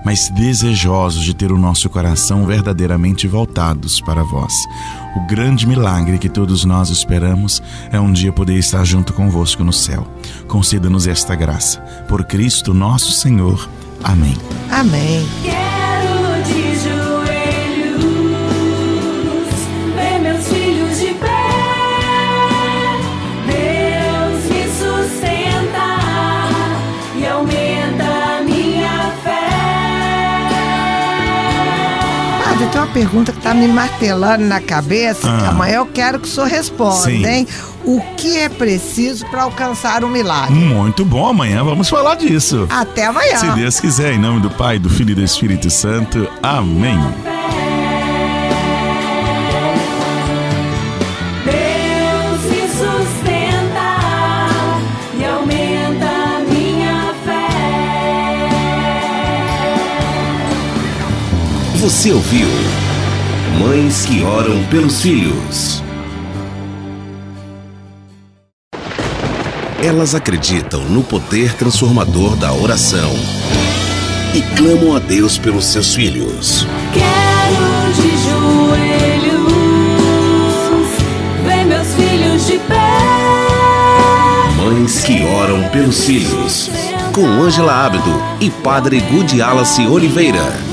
mas 0.04 0.28
desejosos 0.30 1.22
de 1.22 1.34
ter 1.34 1.52
o 1.52 1.58
nosso 1.58 1.88
coração 1.88 2.44
verdadeiramente 2.46 3.28
voltados 3.28 4.00
para 4.00 4.24
vós. 4.24 4.52
O 5.14 5.20
grande 5.26 5.66
milagre 5.66 6.18
que 6.18 6.28
todos 6.28 6.64
nós 6.64 6.88
esperamos 6.88 7.62
é 7.90 8.00
um 8.00 8.10
dia 8.10 8.32
poder 8.32 8.56
estar 8.56 8.82
junto 8.84 9.12
convosco 9.12 9.62
no 9.62 9.72
céu. 9.72 10.06
Conceda-nos 10.48 11.06
esta 11.06 11.34
graça. 11.34 11.80
Por 12.08 12.24
Cristo 12.24 12.72
nosso 12.72 13.12
Senhor. 13.12 13.68
Amém. 14.02 14.36
Amém. 14.70 15.71
Tem 32.68 32.80
uma 32.80 32.92
pergunta 32.92 33.32
que 33.32 33.38
está 33.38 33.54
me 33.54 33.68
martelando 33.68 34.44
na 34.44 34.60
cabeça, 34.60 35.28
ah. 35.28 35.38
que 35.38 35.46
amanhã 35.46 35.76
eu 35.76 35.86
quero 35.86 36.18
que 36.20 36.28
o 36.28 36.30
senhor 36.30 36.48
responda, 36.48 37.10
Sim. 37.10 37.24
hein? 37.24 37.48
O 37.84 38.00
que 38.16 38.38
é 38.38 38.48
preciso 38.48 39.26
para 39.26 39.42
alcançar 39.42 40.04
o 40.04 40.08
milagre? 40.08 40.54
Muito 40.54 41.04
bom, 41.04 41.26
amanhã 41.26 41.64
vamos 41.64 41.88
falar 41.88 42.14
disso. 42.14 42.66
Até 42.70 43.06
amanhã. 43.06 43.36
Se 43.36 43.50
Deus 43.50 43.80
quiser, 43.80 44.12
em 44.12 44.18
nome 44.18 44.40
do 44.40 44.50
Pai, 44.50 44.78
do 44.78 44.88
Filho 44.88 45.10
e 45.10 45.14
do 45.14 45.22
Espírito 45.22 45.68
Santo. 45.68 46.28
Amém. 46.42 47.41
Você 61.82 62.12
ouviu 62.12 62.46
Mães 63.58 64.06
que 64.06 64.22
Oram 64.22 64.62
pelos 64.66 65.02
Filhos. 65.02 65.82
Elas 69.82 70.14
acreditam 70.14 70.84
no 70.84 71.02
poder 71.02 71.54
transformador 71.54 72.36
da 72.36 72.52
oração 72.52 73.10
e 74.32 74.42
clamam 74.56 74.94
a 74.94 75.00
Deus 75.00 75.36
pelos 75.38 75.64
seus 75.64 75.92
filhos. 75.92 76.68
Quero 76.92 77.92
de 77.94 78.10
joelhos 78.28 79.52
ver 81.44 81.64
meus 81.64 81.88
filhos 81.94 82.46
de 82.46 82.58
pé. 82.60 83.00
Mães 84.56 85.02
que 85.02 85.24
Oram 85.24 85.68
pelos 85.70 86.04
Filhos, 86.04 86.70
com 87.12 87.26
Ângela 87.26 87.84
Ábido 87.86 88.22
e 88.40 88.50
Padre 88.50 89.00
Gudi 89.00 89.42
Alice 89.42 89.84
Oliveira. 89.84 90.71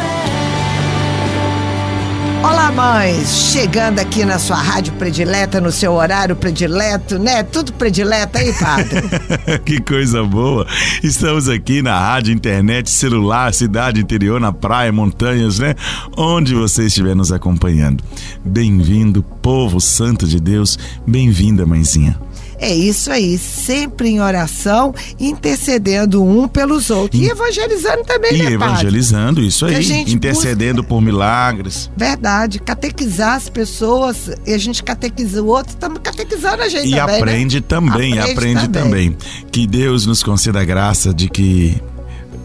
Mães! 2.71 3.51
Chegando 3.51 3.99
aqui 3.99 4.23
na 4.23 4.37
sua 4.37 4.57
rádio 4.57 4.93
predileta, 4.93 5.59
no 5.59 5.71
seu 5.71 5.93
horário 5.93 6.35
predileto, 6.35 7.17
né? 7.17 7.41
Tudo 7.43 7.73
predileto 7.73 8.37
aí, 8.37 8.53
padre. 8.53 9.01
que 9.65 9.81
coisa 9.81 10.23
boa! 10.23 10.67
Estamos 11.03 11.49
aqui 11.49 11.81
na 11.81 11.99
rádio, 11.99 12.33
internet, 12.33 12.89
celular, 12.89 13.53
cidade 13.53 13.99
interior, 13.99 14.39
na 14.39 14.51
praia, 14.51 14.91
montanhas, 14.91 15.59
né? 15.59 15.75
Onde 16.15 16.53
você 16.53 16.85
estiver 16.85 17.15
nos 17.15 17.31
acompanhando. 17.31 18.03
Bem-vindo, 18.45 19.23
povo 19.23 19.79
santo 19.79 20.27
de 20.27 20.39
Deus. 20.39 20.77
Bem-vinda, 21.07 21.65
mãezinha. 21.65 22.19
É 22.59 22.73
isso 22.73 23.11
aí, 23.11 23.37
sempre 23.37 24.09
em 24.09 24.21
oração, 24.21 24.93
intercedendo 25.19 26.23
um 26.23 26.47
pelos 26.47 26.89
outros. 26.89 27.21
E, 27.21 27.25
e 27.25 27.29
evangelizando 27.29 28.03
também, 28.03 28.33
e 28.33 28.43
né, 28.43 28.51
evangelizando, 28.51 29.35
padre? 29.35 29.47
isso 29.47 29.65
aí. 29.65 30.01
Intercedendo 30.07 30.81
busca... 30.81 30.89
por 30.89 31.01
milagres. 31.01 31.89
Verdade. 31.95 32.59
Catequizar 32.59 33.35
as 33.35 33.47
pessoas, 33.47 34.29
e 34.45 34.53
a 34.53 34.57
gente 34.57 34.83
catequiza 34.83 35.41
o 35.41 35.47
outro, 35.47 35.69
estamos 35.69 35.99
catequizando 36.03 36.63
a 36.63 36.67
gente 36.67 36.87
e 36.87 36.95
também. 36.95 37.07
Né? 37.07 37.17
Aprende 37.17 37.55
né? 37.55 37.65
também, 37.67 38.19
aprende, 38.19 38.31
aprende 38.31 38.67
também. 38.67 39.11
também. 39.11 39.17
Que 39.51 39.65
Deus 39.65 40.05
nos 40.05 40.21
conceda 40.21 40.59
a 40.59 40.65
graça 40.65 41.13
de 41.13 41.29
que 41.29 41.81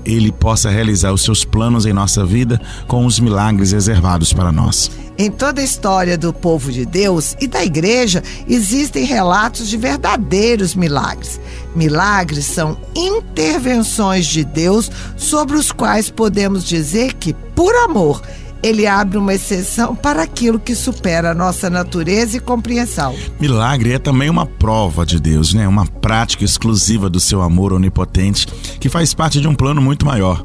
ele 0.05 0.31
possa 0.31 0.71
realizar 0.71 1.13
os 1.13 1.23
seus 1.23 1.45
planos 1.45 1.87
em 1.87 1.93
nossa 1.93 2.25
vida 2.25 2.61
com 2.87 3.07
os 3.07 3.19
milagres 3.19 3.73
reservados 3.73 4.33
para 4.33 4.53
nós. 4.53 4.91
Em 5.17 5.31
toda 5.31 5.61
a 5.61 5.65
história 5.65 6.19
do 6.19 6.33
povo 6.33 6.73
de 6.73 6.85
Deus 6.85 7.37
e 7.41 7.47
da 7.47 7.65
igreja, 7.65 8.23
existem 8.49 9.05
relatos 9.05 9.69
de 9.69 9.77
verdadeiros 9.77 10.75
milagres. 10.75 11.41
Milagres 11.75 12.47
são 12.47 12.77
intervenções 12.97 14.27
de 14.27 14.45
Deus 14.45 14.91
sobre 15.17 15.57
os 15.57 15.71
quais 15.71 16.11
podemos 16.11 16.65
dizer 16.65 17.15
que, 17.15 17.33
por 17.33 17.75
amor, 17.77 18.21
ele 18.65 18.87
abre 18.87 19.19
uma 19.19 19.35
exceção 19.35 19.95
para 19.95 20.23
aquilo 20.23 20.59
que 20.59 20.75
supera 20.75 21.33
a 21.33 21.35
nossa 21.35 21.69
natureza 21.69 22.39
e 22.39 22.41
compreensão. 22.41 23.15
Milagre 23.39 23.93
é 23.93 23.99
também 23.99 24.31
uma 24.31 24.47
prova 24.47 25.05
de 25.05 25.21
Deus, 25.21 25.53
né? 25.53 25.69
Uma 25.69 25.85
prática 25.85 26.45
exclusiva 26.45 27.11
do 27.11 27.21
seu 27.21 27.43
amor 27.43 27.75
onipotente 27.75 28.47
que 28.81 28.89
faz 28.89 29.13
parte 29.13 29.39
de 29.39 29.47
um 29.47 29.55
plano 29.55 29.83
muito 29.83 30.07
maior. 30.07 30.43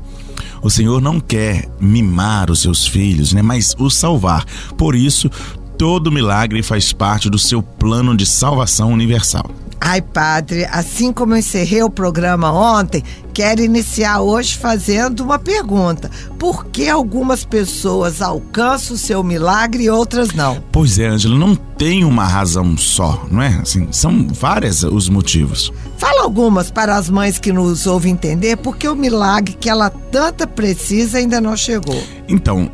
O 0.62 0.70
Senhor 0.70 1.02
não 1.02 1.18
quer 1.22 1.70
mimar 1.80 2.52
os 2.52 2.62
seus 2.62 2.86
filhos, 2.86 3.32
né? 3.32 3.42
Mas 3.42 3.74
os 3.80 3.96
salvar. 3.96 4.44
Por 4.78 4.96
isso, 4.96 5.30
todo 5.78 6.12
milagre 6.12 6.62
faz 6.62 6.92
parte 6.92 7.30
do 7.30 7.40
seu 7.40 7.64
plano 7.64 8.18
de 8.18 8.26
salvação 8.26 8.92
universal. 8.92 9.50
Ai, 9.82 10.02
padre, 10.02 10.66
assim 10.66 11.12
como 11.12 11.34
eu 11.34 11.38
encerrei 11.38 11.82
o 11.82 11.90
programa 11.90 12.52
ontem, 12.52 13.04
quero 13.34 13.62
iniciar 13.62 14.20
hoje 14.20 14.58
fazendo 14.58 15.22
uma 15.22 15.40
pergunta. 15.40 16.12
Por 16.38 16.66
que 16.66 16.90
algumas 16.90 17.46
pessoas 17.46 18.22
alcançam 18.22 18.96
o 18.96 19.00
seu 19.00 19.24
milagre 19.24 19.84
e 19.84 19.90
outras 19.90 20.34
não? 20.34 20.62
Pois 20.72 21.00
é, 21.00 21.08
Ângela, 21.08 21.38
não 21.38 21.56
tem 21.56 22.04
uma 22.04 22.26
razão 22.26 22.76
só, 22.78 23.26
não 23.32 23.42
é? 23.42 23.60
Assim, 23.62 23.88
são 23.92 24.28
vários 24.28 24.84
os 24.84 25.08
motivos. 25.08 25.72
Fala 25.98 26.24
algumas 26.24 26.70
para 26.70 26.98
as 26.98 27.10
mães 27.10 27.40
que 27.40 27.54
nos 27.54 27.88
ouvem 27.88 28.12
entender 28.14 28.58
porque 28.58 28.88
o 28.88 28.96
milagre 28.96 29.56
que 29.58 29.70
ela 29.70 29.90
tanta 29.90 30.46
precisa 30.46 31.18
ainda 31.18 31.40
não 31.40 31.56
chegou. 31.56 32.02
Então, 32.28 32.70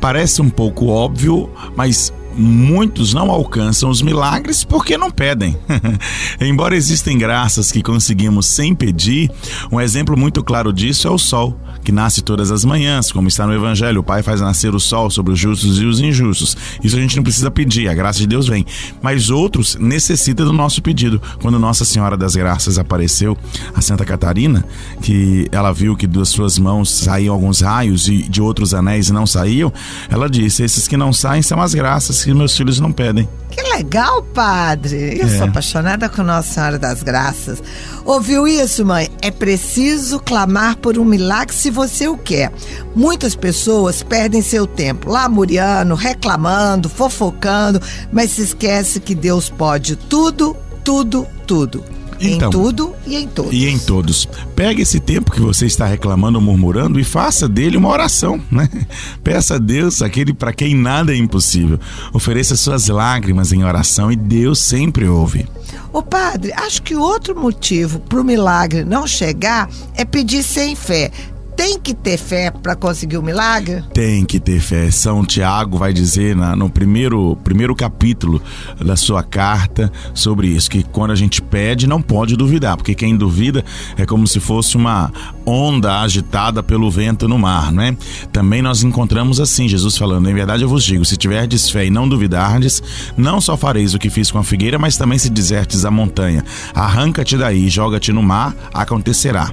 parece 0.00 0.42
um 0.42 0.50
pouco 0.50 0.86
óbvio, 0.86 1.50
mas 1.74 2.12
muitos 2.36 3.14
não 3.14 3.30
alcançam 3.30 3.90
os 3.90 4.02
milagres 4.02 4.64
porque 4.64 4.98
não 4.98 5.10
pedem. 5.10 5.56
Embora 6.40 6.76
existem 6.76 7.16
graças 7.16 7.72
que 7.72 7.82
conseguimos 7.82 8.46
sem 8.46 8.74
pedir, 8.74 9.30
um 9.70 9.80
exemplo 9.80 10.16
muito 10.16 10.42
claro 10.44 10.72
disso 10.72 11.08
é 11.08 11.10
o 11.10 11.18
sol, 11.18 11.58
que 11.86 11.92
nasce 11.92 12.20
todas 12.20 12.50
as 12.50 12.64
manhãs, 12.64 13.12
como 13.12 13.28
está 13.28 13.46
no 13.46 13.54
Evangelho. 13.54 14.00
O 14.00 14.02
Pai 14.02 14.20
faz 14.20 14.40
nascer 14.40 14.74
o 14.74 14.80
sol 14.80 15.08
sobre 15.08 15.32
os 15.32 15.38
justos 15.38 15.80
e 15.80 15.84
os 15.84 16.00
injustos. 16.00 16.56
Isso 16.82 16.96
a 16.96 17.00
gente 17.00 17.14
não 17.14 17.22
precisa 17.22 17.48
pedir, 17.48 17.88
a 17.88 17.94
graça 17.94 18.18
de 18.18 18.26
Deus 18.26 18.48
vem. 18.48 18.66
Mas 19.00 19.30
outros 19.30 19.76
necessitam 19.76 20.44
do 20.44 20.52
nosso 20.52 20.82
pedido. 20.82 21.22
Quando 21.40 21.60
Nossa 21.60 21.84
Senhora 21.84 22.16
das 22.16 22.34
Graças 22.34 22.76
apareceu 22.76 23.38
a 23.72 23.80
Santa 23.80 24.04
Catarina, 24.04 24.64
que 25.00 25.46
ela 25.52 25.70
viu 25.70 25.94
que 25.94 26.08
das 26.08 26.28
suas 26.28 26.58
mãos 26.58 26.90
saíam 26.90 27.32
alguns 27.32 27.60
raios 27.60 28.08
e 28.08 28.24
de 28.24 28.42
outros 28.42 28.74
anéis 28.74 29.08
não 29.08 29.24
saíam, 29.24 29.72
ela 30.10 30.28
disse: 30.28 30.64
Esses 30.64 30.88
que 30.88 30.96
não 30.96 31.12
saem 31.12 31.40
são 31.40 31.62
as 31.62 31.72
graças 31.72 32.24
que 32.24 32.34
meus 32.34 32.56
filhos 32.56 32.80
não 32.80 32.90
pedem. 32.90 33.28
Que 33.56 33.62
legal, 33.74 34.22
padre. 34.22 35.18
Eu 35.18 35.26
É. 35.26 35.38
sou 35.38 35.46
apaixonada 35.46 36.10
com 36.10 36.22
Nossa 36.22 36.52
Senhora 36.52 36.78
das 36.78 37.02
Graças. 37.02 37.62
Ouviu 38.04 38.46
isso, 38.46 38.84
mãe? 38.84 39.08
É 39.22 39.30
preciso 39.30 40.20
clamar 40.20 40.76
por 40.76 40.98
um 40.98 41.04
milagre 41.04 41.54
se 41.56 41.70
você 41.70 42.06
o 42.06 42.18
quer. 42.18 42.52
Muitas 42.94 43.34
pessoas 43.34 44.02
perdem 44.02 44.42
seu 44.42 44.66
tempo 44.66 45.08
lamuriando, 45.10 45.94
reclamando, 45.94 46.88
fofocando, 46.90 47.80
mas 48.12 48.32
se 48.32 48.42
esquece 48.42 49.00
que 49.00 49.14
Deus 49.14 49.48
pode 49.48 49.96
tudo, 49.96 50.54
tudo, 50.84 51.26
tudo. 51.46 51.82
Então. 52.20 52.48
em 52.48 52.52
tudo 52.52 52.94
e 53.06 53.16
em 53.16 53.28
todos. 53.28 53.52
E 53.52 53.68
em 53.68 53.78
todos. 53.78 54.28
Pegue 54.54 54.82
esse 54.82 55.00
tempo 55.00 55.30
que 55.30 55.40
você 55.40 55.66
está 55.66 55.86
reclamando 55.86 56.38
ou 56.38 56.44
murmurando 56.44 56.98
e 56.98 57.04
faça 57.04 57.48
dele 57.48 57.76
uma 57.76 57.88
oração, 57.88 58.40
né? 58.50 58.68
Peça 59.22 59.56
a 59.56 59.58
Deus 59.58 60.02
aquele 60.02 60.32
para 60.32 60.52
quem 60.52 60.74
nada 60.74 61.12
é 61.12 61.16
impossível. 61.16 61.78
Ofereça 62.12 62.56
suas 62.56 62.88
lágrimas 62.88 63.52
em 63.52 63.64
oração 63.64 64.10
e 64.10 64.16
Deus 64.16 64.58
sempre 64.58 65.06
ouve. 65.06 65.46
Ô 65.92 66.02
padre, 66.02 66.52
acho 66.52 66.82
que 66.82 66.94
outro 66.94 67.38
motivo 67.38 68.00
para 68.00 68.20
o 68.20 68.24
milagre 68.24 68.84
não 68.84 69.06
chegar 69.06 69.68
é 69.94 70.04
pedir 70.04 70.42
sem 70.42 70.74
fé. 70.74 71.10
Tem 71.56 71.78
que 71.80 71.94
ter 71.94 72.18
fé 72.18 72.50
para 72.50 72.76
conseguir 72.76 73.16
o 73.16 73.22
milagre? 73.22 73.82
Tem 73.94 74.24
que 74.24 74.38
ter 74.38 74.60
fé. 74.60 74.90
São 74.90 75.24
Tiago 75.24 75.78
vai 75.78 75.92
dizer 75.92 76.36
na- 76.36 76.54
no 76.54 76.68
primeiro, 76.68 77.36
primeiro 77.42 77.74
capítulo 77.74 78.42
da 78.84 78.94
sua 78.94 79.22
carta 79.22 79.90
sobre 80.12 80.48
isso, 80.48 80.70
que 80.70 80.82
quando 80.82 81.12
a 81.12 81.14
gente 81.14 81.40
pede, 81.40 81.86
não 81.86 82.02
pode 82.02 82.36
duvidar, 82.36 82.76
porque 82.76 82.94
quem 82.94 83.16
duvida 83.16 83.64
é 83.96 84.04
como 84.04 84.26
se 84.26 84.38
fosse 84.38 84.76
uma 84.76 85.10
onda 85.46 86.00
agitada 86.00 86.62
pelo 86.62 86.90
vento 86.90 87.26
no 87.26 87.38
mar, 87.38 87.72
não 87.72 87.82
é? 87.82 87.96
Também 88.30 88.60
nós 88.60 88.82
encontramos 88.82 89.40
assim, 89.40 89.66
Jesus 89.68 89.96
falando, 89.96 90.28
em 90.28 90.34
verdade 90.34 90.62
eu 90.62 90.68
vos 90.68 90.84
digo, 90.84 91.04
se 91.04 91.16
tiverdes 91.16 91.70
fé 91.70 91.86
e 91.86 91.90
não 91.90 92.08
duvidardes, 92.08 92.82
não 93.16 93.40
só 93.40 93.56
fareis 93.56 93.94
o 93.94 93.98
que 93.98 94.10
fiz 94.10 94.30
com 94.30 94.38
a 94.38 94.44
figueira, 94.44 94.78
mas 94.78 94.96
também 94.96 95.18
se 95.18 95.30
dizertes 95.30 95.84
à 95.84 95.90
montanha, 95.90 96.44
arranca-te 96.74 97.36
daí, 97.38 97.68
joga-te 97.68 98.12
no 98.12 98.22
mar, 98.22 98.54
acontecerá. 98.74 99.50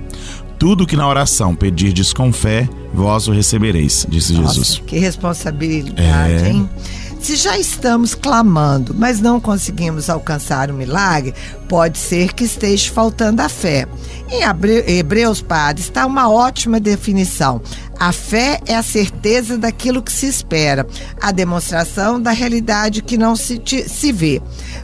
Tudo 0.64 0.88
que 0.88 0.96
na 0.96 1.06
oração 1.06 1.54
pedirdes 1.54 2.14
com 2.14 2.32
fé, 2.32 2.70
vós 2.94 3.28
o 3.28 3.34
recebereis, 3.34 4.06
disse 4.08 4.34
Jesus. 4.34 4.58
Nossa, 4.58 4.82
que 4.84 4.98
responsabilidade, 4.98 6.02
É. 6.02 6.48
hein? 6.48 6.70
Se 7.20 7.36
já 7.36 7.58
estamos 7.58 8.16
clamando, 8.16 8.96
mas 8.98 9.20
não 9.20 9.42
conseguimos 9.42 10.10
alcançar 10.10 10.72
o 10.72 10.74
milagre, 10.74 11.34
pode 11.68 11.98
ser 11.98 12.32
que 12.32 12.46
esteja 12.46 12.90
faltando 12.94 13.42
a 13.42 13.50
fé. 13.50 13.88
Em 14.30 14.42
Hebreus, 14.98 15.42
padre, 15.42 15.82
está 15.82 16.06
uma 16.06 16.30
ótima 16.30 16.80
definição. 16.80 17.62
A 18.04 18.12
fé 18.12 18.60
é 18.66 18.76
a 18.76 18.84
certeza 18.84 19.58
daquilo 19.58 20.02
que 20.02 20.12
se 20.12 20.26
espera, 20.26 20.86
a 21.22 21.32
demonstração 21.32 22.22
da 22.22 22.32
realidade 22.32 23.02
que 23.02 23.18
não 23.18 23.34
se, 23.34 23.58
te- 23.58 23.88
se 23.88 24.12
vê. 24.12 24.42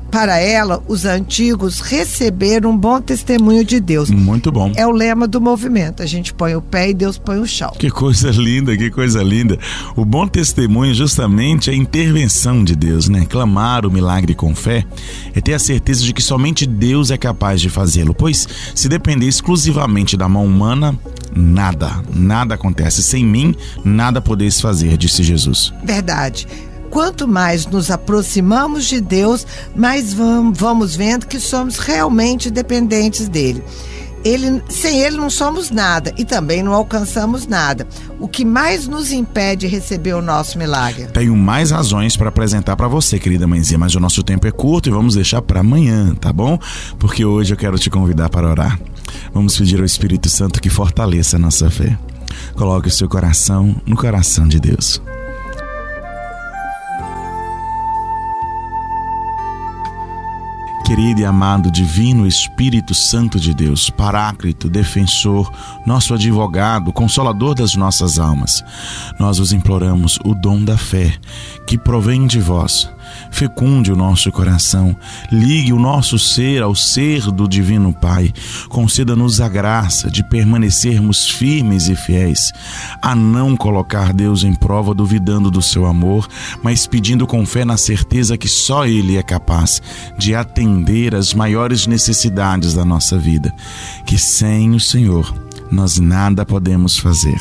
Para 0.09 0.38
ela, 0.39 0.81
os 0.88 1.03
antigos 1.03 1.81
receberam 1.81 2.69
um 2.71 2.77
bom 2.77 3.01
testemunho 3.01 3.65
de 3.65 3.81
Deus. 3.81 4.09
Muito 4.09 4.53
bom. 4.53 4.71
É 4.73 4.88
o 4.88 4.91
lema 4.91 5.27
do 5.27 5.41
movimento. 5.41 6.01
A 6.01 6.05
gente 6.05 6.33
põe 6.33 6.55
o 6.55 6.61
pé 6.61 6.91
e 6.91 6.93
Deus 6.93 7.17
põe 7.17 7.39
o 7.39 7.45
chão. 7.45 7.71
Que 7.77 7.89
coisa 7.91 8.31
linda, 8.31 8.75
que 8.77 8.89
coisa 8.89 9.21
linda. 9.21 9.59
O 9.97 10.05
bom 10.05 10.25
testemunho 10.25 10.93
justamente 10.95 11.69
é 11.69 11.73
a 11.73 11.75
intervenção 11.75 12.63
de 12.63 12.73
Deus, 12.73 13.09
né? 13.09 13.25
Clamar 13.29 13.85
o 13.85 13.91
milagre 13.91 14.33
com 14.33 14.55
fé 14.55 14.85
é 15.35 15.41
ter 15.41 15.55
a 15.55 15.59
certeza 15.59 16.03
de 16.03 16.13
que 16.13 16.21
somente 16.21 16.65
Deus 16.65 17.11
é 17.11 17.17
capaz 17.17 17.59
de 17.59 17.69
fazê-lo, 17.69 18.13
pois 18.13 18.47
se 18.73 18.88
depender 18.88 19.27
exclusivamente 19.27 20.15
da 20.15 20.29
mão 20.29 20.45
humana, 20.45 20.97
nada, 21.36 22.01
nada 22.13 22.55
acontece. 22.55 23.01
Sem 23.03 23.25
mim, 23.25 23.55
nada 23.83 24.21
podeis 24.21 24.59
fazer, 24.62 24.98
disse 24.98 25.24
Jesus. 25.24 25.74
Verdade. 25.83 26.48
Quanto 26.89 27.27
mais 27.27 27.67
nos 27.67 27.91
aproximamos 27.91 28.86
de 28.86 29.00
Deus, 29.00 29.45
mais 29.75 30.11
vam- 30.13 30.51
vamos 30.51 30.96
vendo 30.96 31.27
que 31.27 31.39
somos 31.39 31.77
realmente 31.77 32.50
dependentes 32.50 33.27
dele. 33.29 33.63
Ele, 34.25 34.61
sem 34.68 35.00
ele 35.00 35.15
não 35.15 35.29
somos 35.29 35.70
nada 35.72 36.13
e 36.18 36.25
também 36.25 36.61
não 36.61 36.74
alcançamos 36.74 37.48
nada. 37.48 37.87
O 38.20 38.27
que 38.27 38.44
mais 38.44 38.85
nos 38.85 39.13
impede 39.13 39.61
de 39.61 39.68
receber 39.68 40.13
o 40.13 40.22
nosso 40.22 40.57
milagre? 40.57 41.05
Tenho 41.13 41.33
mais 41.37 41.72
razões 41.72 42.18
para 42.18 42.27
apresentar 42.27 42.75
para 42.75 42.87
você, 42.89 43.18
querida 43.18 43.48
mãezinha, 43.48 43.77
mas 43.77 43.96
o 43.96 44.00
nosso 44.00 44.22
tempo 44.22 44.46
é 44.46 44.51
curto 44.51 44.89
e 44.89 44.92
vamos 44.92 45.15
deixar 45.15 45.42
para 45.42 45.61
amanhã, 45.61 46.13
tá 46.20 46.33
bom? 46.33 46.59
Porque 46.98 47.24
hoje 47.24 47.53
eu 47.53 47.57
quero 47.57 47.79
te 47.79 47.89
convidar 47.89 48.27
para 48.29 48.50
orar. 48.50 48.77
Vamos 49.33 49.57
pedir 49.57 49.79
ao 49.79 49.85
Espírito 49.85 50.29
Santo 50.29 50.61
que 50.61 50.69
fortaleça 50.69 51.37
a 51.37 51.39
nossa 51.39 51.69
fé. 51.69 51.98
Coloque 52.55 52.87
o 52.87 52.91
seu 52.91 53.07
coração 53.07 53.75
no 53.85 53.95
coração 53.95 54.48
de 54.48 54.59
Deus. 54.59 55.01
Querido 60.89 61.22
e 61.22 61.25
amado 61.25 61.69
Divino 61.69 62.25
Espírito 62.25 62.95
Santo 62.95 63.39
de 63.39 63.53
Deus, 63.53 63.91
Paráclito, 63.91 64.67
Defensor, 64.67 65.48
nosso 65.85 66.15
advogado, 66.15 66.91
Consolador 66.91 67.53
das 67.53 67.75
nossas 67.75 68.17
almas, 68.17 68.63
nós 69.19 69.37
os 69.37 69.53
imploramos 69.53 70.17
o 70.25 70.33
dom 70.33 70.63
da 70.63 70.79
fé 70.79 71.15
que 71.67 71.77
provém 71.77 72.25
de 72.25 72.39
vós. 72.39 72.89
Fecunde 73.32 73.92
o 73.92 73.96
nosso 73.96 74.32
coração, 74.32 74.96
ligue 75.32 75.74
o 75.74 75.79
nosso 75.79 76.18
ser 76.20 76.62
ao 76.62 76.75
ser 76.75 77.32
do 77.32 77.48
Divino 77.48 77.94
Pai, 77.94 78.34
conceda-nos 78.70 79.40
a 79.40 79.48
graça 79.48 80.10
de 80.10 80.24
permanecermos 80.24 81.29
firmes 81.29 81.88
e 81.88 81.96
fiéis, 81.96 82.51
a 83.01 83.16
não 83.16 83.55
colocar 83.55 84.14
Deus 84.14 84.44
em 84.44 84.53
prova 84.53 84.94
duvidando 84.94 85.50
do 85.50 85.62
seu 85.62 85.86
amor, 85.86 86.27
mas 86.64 86.88
pedindo 86.88 87.25
com 87.25 87.46
fé 87.46 87.64
na 87.64 87.77
certeza 87.77 88.38
que 88.38 88.48
só 88.48 88.86
Ele 88.86 89.18
é 89.18 89.24
capaz 89.24 89.82
de 90.18 90.36
atender 90.36 91.16
às 91.16 91.34
maiores 91.34 91.88
necessidades 91.88 92.74
da 92.74 92.84
nossa 92.84 93.18
vida, 93.18 93.53
que 94.05 94.18
sem 94.18 94.72
o 94.75 94.79
Senhor 94.79 95.34
nós 95.72 96.00
nada 96.00 96.46
podemos 96.46 96.98
fazer. 96.98 97.40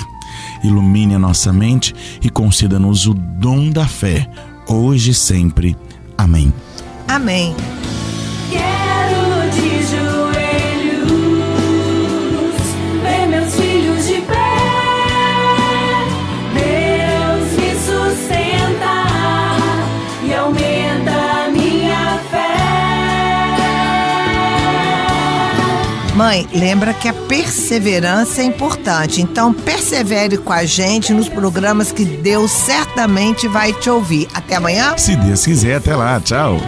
Ilumine 0.63 1.15
a 1.15 1.19
nossa 1.19 1.53
mente 1.53 1.95
e 2.23 2.29
conceda-nos 2.29 3.07
o 3.07 3.15
dom 3.15 3.71
da 3.71 3.87
fé, 3.87 4.29
hoje 4.69 5.11
e 5.11 5.15
sempre. 5.15 5.77
Amém. 6.17 6.53
Amém. 7.09 7.57
Mãe, 26.19 26.49
lembra 26.53 26.93
que 26.93 27.07
a 27.07 27.13
perseverança 27.13 28.41
é 28.41 28.45
importante. 28.45 29.23
Então, 29.23 29.55
persevere 29.55 30.37
com 30.37 30.53
a 30.53 30.65
gente 30.65 31.13
nos 31.13 31.29
programas 31.29 31.93
que 31.93 32.05
Deus 32.05 32.51
certamente 32.51 33.47
vai 33.47 33.73
te 33.73 33.89
ouvir. 33.89 34.27
Até 34.35 34.57
amanhã. 34.57 34.99
Se 34.99 35.15
Deus 35.15 35.47
quiser, 35.47 35.77
até 35.77 35.95
lá. 35.95 36.21
Tchau. 36.21 36.59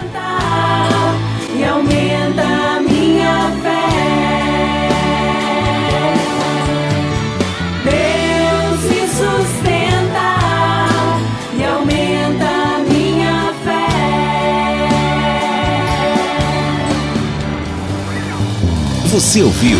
Você 19.10 19.42
ouviu 19.42 19.76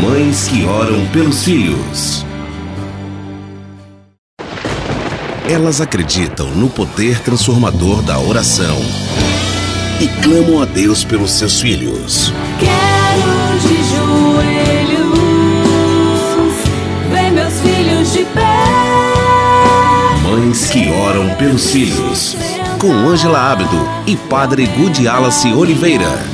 Mães 0.00 0.46
que 0.46 0.64
Oram 0.64 1.04
pelos 1.08 1.42
Filhos. 1.42 2.24
Elas 5.50 5.80
acreditam 5.80 6.48
no 6.50 6.70
poder 6.70 7.18
transformador 7.18 8.00
da 8.00 8.20
oração 8.20 8.78
e 10.00 10.06
clamam 10.22 10.62
a 10.62 10.64
Deus 10.64 11.02
pelos 11.02 11.32
seus 11.32 11.60
filhos. 11.60 12.32
Quero 12.60 13.58
de 13.58 13.74
joelhos 13.90 15.18
ver 17.10 17.32
meus 17.32 17.54
filhos 17.54 18.12
de 18.12 18.24
pé. 18.26 18.62
Mães 20.22 20.70
que 20.70 20.88
Oram 20.90 21.28
pelos 21.34 21.72
Filhos. 21.72 22.36
Com 22.78 22.92
Ângela 22.92 23.50
Ábido 23.50 23.88
e 24.06 24.16
Padre 24.16 24.66
Gudialace 24.66 25.52
Oliveira. 25.52 26.31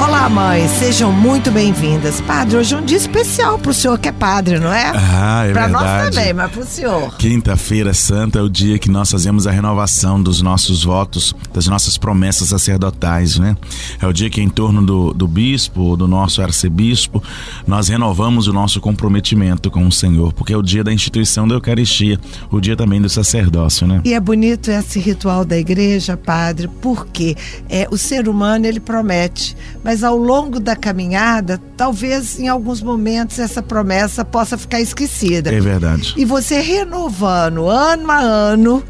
Olá, 0.00 0.17
mães, 0.26 0.70
sejam 0.72 1.10
muito 1.12 1.50
bem-vindas. 1.50 2.20
Padre, 2.20 2.56
hoje 2.56 2.74
é 2.74 2.78
um 2.78 2.84
dia 2.84 2.98
especial 2.98 3.58
pro 3.58 3.72
senhor 3.72 3.98
que 3.98 4.08
é 4.08 4.12
padre, 4.12 4.58
não 4.58 4.72
é? 4.72 4.92
Ah, 4.94 5.46
é 5.46 5.52
pra 5.52 5.66
verdade. 5.66 5.72
nós 5.72 6.14
também, 6.14 6.32
mas 6.34 6.50
pro 6.50 6.66
senhor. 6.66 7.16
Quinta-feira 7.16 7.94
Santa 7.94 8.38
é 8.38 8.42
o 8.42 8.48
dia 8.48 8.78
que 8.78 8.90
nós 8.90 9.10
fazemos 9.10 9.46
a 9.46 9.50
renovação 9.50 10.20
dos 10.20 10.42
nossos 10.42 10.84
votos, 10.84 11.34
das 11.54 11.66
nossas 11.66 11.96
promessas 11.96 12.48
sacerdotais, 12.48 13.38
né? 13.38 13.56
É 14.02 14.06
o 14.06 14.12
dia 14.12 14.28
que, 14.28 14.40
em 14.42 14.48
torno 14.48 14.84
do, 14.84 15.14
do 15.14 15.28
bispo, 15.28 15.96
do 15.96 16.08
nosso 16.08 16.42
arcebispo, 16.42 17.22
nós 17.66 17.88
renovamos 17.88 18.48
o 18.48 18.52
nosso 18.52 18.80
comprometimento 18.80 19.70
com 19.70 19.86
o 19.86 19.92
Senhor, 19.92 20.32
porque 20.34 20.52
é 20.52 20.56
o 20.56 20.62
dia 20.62 20.82
da 20.82 20.92
instituição 20.92 21.46
da 21.46 21.54
Eucaristia, 21.54 22.18
o 22.50 22.60
dia 22.60 22.76
também 22.76 23.00
do 23.00 23.08
sacerdócio, 23.08 23.86
né? 23.86 24.02
E 24.04 24.12
é 24.12 24.20
bonito 24.20 24.70
esse 24.70 24.98
ritual 24.98 25.44
da 25.44 25.56
igreja, 25.56 26.16
padre, 26.16 26.68
porque 26.82 27.36
é, 27.68 27.86
o 27.90 27.96
ser 27.96 28.28
humano 28.28 28.66
ele 28.66 28.80
promete, 28.80 29.56
mas 29.82 30.02
ao 30.02 30.07
longo 30.16 30.60
da 30.60 30.76
caminhada, 30.76 31.60
talvez 31.76 32.38
em 32.38 32.48
alguns 32.48 32.82
momentos 32.82 33.38
essa 33.38 33.62
promessa 33.62 34.24
possa 34.24 34.56
ficar 34.56 34.80
esquecida. 34.80 35.52
É 35.52 35.60
verdade. 35.60 36.14
E 36.16 36.24
você 36.24 36.60
renovando 36.60 37.68
ano 37.68 38.10
a 38.10 38.18
ano, 38.18 38.82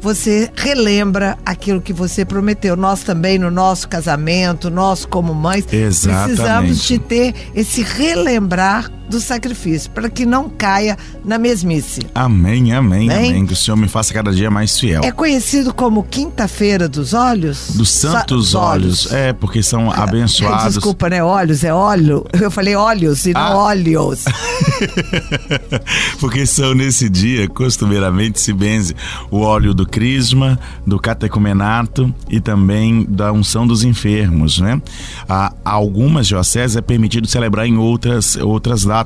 você 0.00 0.50
relembra 0.54 1.36
aquilo 1.44 1.80
que 1.80 1.92
você 1.92 2.24
prometeu. 2.24 2.76
Nós 2.76 3.02
também, 3.02 3.38
no 3.38 3.50
nosso 3.50 3.88
casamento, 3.88 4.70
nós 4.70 5.04
como 5.04 5.34
mães, 5.34 5.66
Exatamente. 5.72 6.36
precisamos 6.36 6.84
de 6.84 6.98
ter 6.98 7.34
esse 7.54 7.82
relembrar 7.82 8.90
do 9.08 9.20
sacrifício, 9.20 9.90
para 9.90 10.08
que 10.10 10.24
não 10.26 10.48
caia 10.48 10.96
na 11.24 11.38
mesmice. 11.38 12.00
Amém, 12.14 12.72
amém, 12.72 13.08
Bem? 13.08 13.30
amém. 13.30 13.46
Que 13.46 13.52
o 13.52 13.56
Senhor 13.56 13.76
me 13.76 13.88
faça 13.88 14.12
cada 14.12 14.32
dia 14.32 14.50
mais 14.50 14.78
fiel. 14.78 15.02
É 15.04 15.10
conhecido 15.10 15.72
como 15.72 16.02
Quinta-feira 16.02 16.88
dos 16.88 17.14
Olhos? 17.14 17.70
Dos 17.74 17.90
santos 17.90 18.50
Sa- 18.50 18.58
olhos. 18.60 19.12
É, 19.12 19.32
porque 19.32 19.62
são 19.62 19.90
abençoados. 19.90 20.74
Desculpa, 20.74 21.08
né? 21.08 21.22
Olhos, 21.22 21.64
é 21.64 21.72
óleo. 21.72 22.24
Eu 22.40 22.50
falei 22.50 22.74
olhos 22.74 23.24
e 23.26 23.32
não 23.32 23.40
Ah. 23.40 23.56
óleos. 23.56 24.24
Porque 26.20 26.44
são 26.46 26.74
nesse 26.74 27.08
dia, 27.08 27.48
costumeiramente, 27.48 28.40
se 28.40 28.52
benze 28.52 28.94
o 29.30 29.40
óleo 29.40 29.72
do 29.74 29.86
crisma, 29.86 30.58
do 30.86 30.98
catecumenato 30.98 32.12
e 32.28 32.40
também 32.40 33.04
da 33.08 33.32
unção 33.32 33.66
dos 33.66 33.84
enfermos, 33.84 34.58
né? 34.58 34.80
Há 35.28 35.52
algumas 35.64 36.26
dioceses 36.26 36.76
é 36.76 36.80
permitido 36.80 37.26
celebrar 37.26 37.66
em 37.66 37.76
outras, 37.76 38.36
outras 38.36 38.84
datas, 38.84 38.97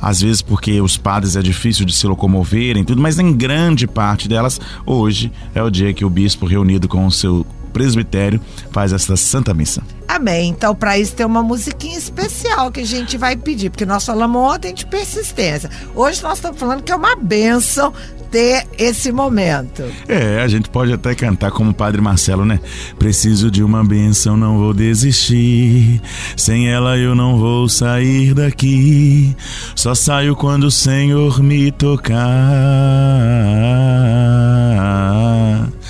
às 0.00 0.20
vezes 0.20 0.42
porque 0.42 0.80
os 0.80 0.96
padres 0.96 1.36
é 1.36 1.42
difícil 1.42 1.84
de 1.84 1.94
se 1.94 2.06
locomoverem, 2.06 2.84
tudo, 2.84 3.00
mas 3.00 3.18
em 3.18 3.32
grande 3.32 3.86
parte 3.86 4.28
delas, 4.28 4.60
hoje 4.84 5.32
é 5.54 5.62
o 5.62 5.70
dia 5.70 5.92
que 5.92 6.04
o 6.04 6.10
bispo 6.10 6.46
reunido 6.46 6.88
com 6.88 7.06
o 7.06 7.10
seu 7.10 7.46
presbitério 7.74 8.40
faz 8.70 8.92
esta 8.92 9.16
santa 9.16 9.52
missa. 9.52 9.82
Amém. 10.06 10.50
Então, 10.50 10.74
para 10.74 10.96
isso 10.96 11.14
tem 11.14 11.26
uma 11.26 11.42
musiquinha 11.42 11.98
especial 11.98 12.70
que 12.70 12.80
a 12.80 12.86
gente 12.86 13.18
vai 13.18 13.36
pedir, 13.36 13.68
porque 13.68 13.84
nós 13.84 14.06
falamos 14.06 14.40
ontem 14.40 14.72
de 14.72 14.86
persistência. 14.86 15.68
Hoje 15.94 16.22
nós 16.22 16.38
estamos 16.38 16.58
falando 16.58 16.82
que 16.82 16.92
é 16.92 16.96
uma 16.96 17.16
benção 17.16 17.92
ter 18.34 18.66
esse 18.76 19.12
momento. 19.12 19.84
É, 20.08 20.40
a 20.42 20.48
gente 20.48 20.68
pode 20.68 20.92
até 20.92 21.14
cantar 21.14 21.52
como 21.52 21.70
o 21.70 21.74
Padre 21.74 22.00
Marcelo, 22.02 22.44
né? 22.44 22.58
Preciso 22.98 23.48
de 23.48 23.62
uma 23.62 23.84
benção, 23.84 24.36
não 24.36 24.58
vou 24.58 24.74
desistir. 24.74 26.02
Sem 26.36 26.68
ela 26.68 26.98
eu 26.98 27.14
não 27.14 27.38
vou 27.38 27.68
sair 27.68 28.34
daqui. 28.34 29.36
Só 29.76 29.94
saio 29.94 30.34
quando 30.34 30.64
o 30.64 30.70
Senhor 30.70 31.40
me 31.40 31.70
tocar. 31.70 32.18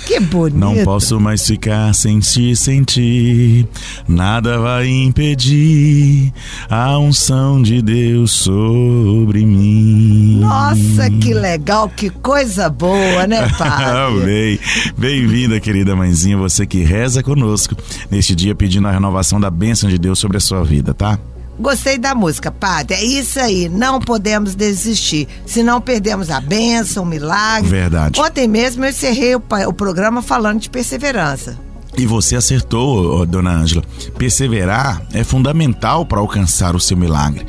Que 0.05 0.19
bonito. 0.19 0.57
Não 0.57 0.83
posso 0.83 1.19
mais 1.19 1.45
ficar 1.45 1.93
sem 1.93 2.19
te 2.19 2.55
sentir. 2.55 3.67
Nada 4.07 4.59
vai 4.59 4.87
impedir 4.87 6.31
a 6.69 6.97
unção 6.99 7.61
de 7.61 7.81
Deus 7.81 8.31
sobre 8.31 9.45
mim. 9.45 10.39
Nossa, 10.41 11.09
que 11.09 11.33
legal, 11.33 11.89
que 11.89 12.09
coisa 12.09 12.69
boa, 12.69 13.25
né, 13.25 13.49
padre? 13.57 14.21
Amém. 14.21 14.59
Bem-vinda, 14.95 15.59
querida 15.59 15.95
mãezinha, 15.95 16.37
você 16.37 16.65
que 16.67 16.83
reza 16.83 17.23
conosco 17.23 17.75
neste 18.09 18.35
dia 18.35 18.53
pedindo 18.53 18.87
a 18.87 18.91
renovação 18.91 19.39
da 19.39 19.49
bênção 19.49 19.89
de 19.89 19.97
Deus 19.97 20.19
sobre 20.19 20.37
a 20.37 20.41
sua 20.41 20.63
vida, 20.63 20.93
tá? 20.93 21.17
Gostei 21.59 21.97
da 21.97 22.13
música, 22.13 22.51
padre. 22.51 22.95
É 22.95 23.03
isso 23.03 23.39
aí, 23.39 23.69
não 23.69 23.99
podemos 23.99 24.55
desistir. 24.55 25.27
Senão 25.45 25.79
perdemos 25.79 26.29
a 26.29 26.39
bênção, 26.39 27.03
o 27.03 27.05
milagre. 27.05 27.69
Verdade. 27.69 28.19
Ontem 28.19 28.47
mesmo 28.47 28.83
eu 28.83 28.89
encerrei 28.89 29.35
o, 29.35 29.41
o 29.67 29.73
programa 29.73 30.21
falando 30.21 30.59
de 30.59 30.69
perseverança. 30.69 31.57
E 31.97 32.05
você 32.05 32.35
acertou, 32.35 33.25
dona 33.25 33.51
Ângela. 33.51 33.83
Perseverar 34.17 35.01
é 35.13 35.23
fundamental 35.23 36.05
para 36.05 36.19
alcançar 36.19 36.75
o 36.75 36.79
seu 36.79 36.97
milagre. 36.97 37.45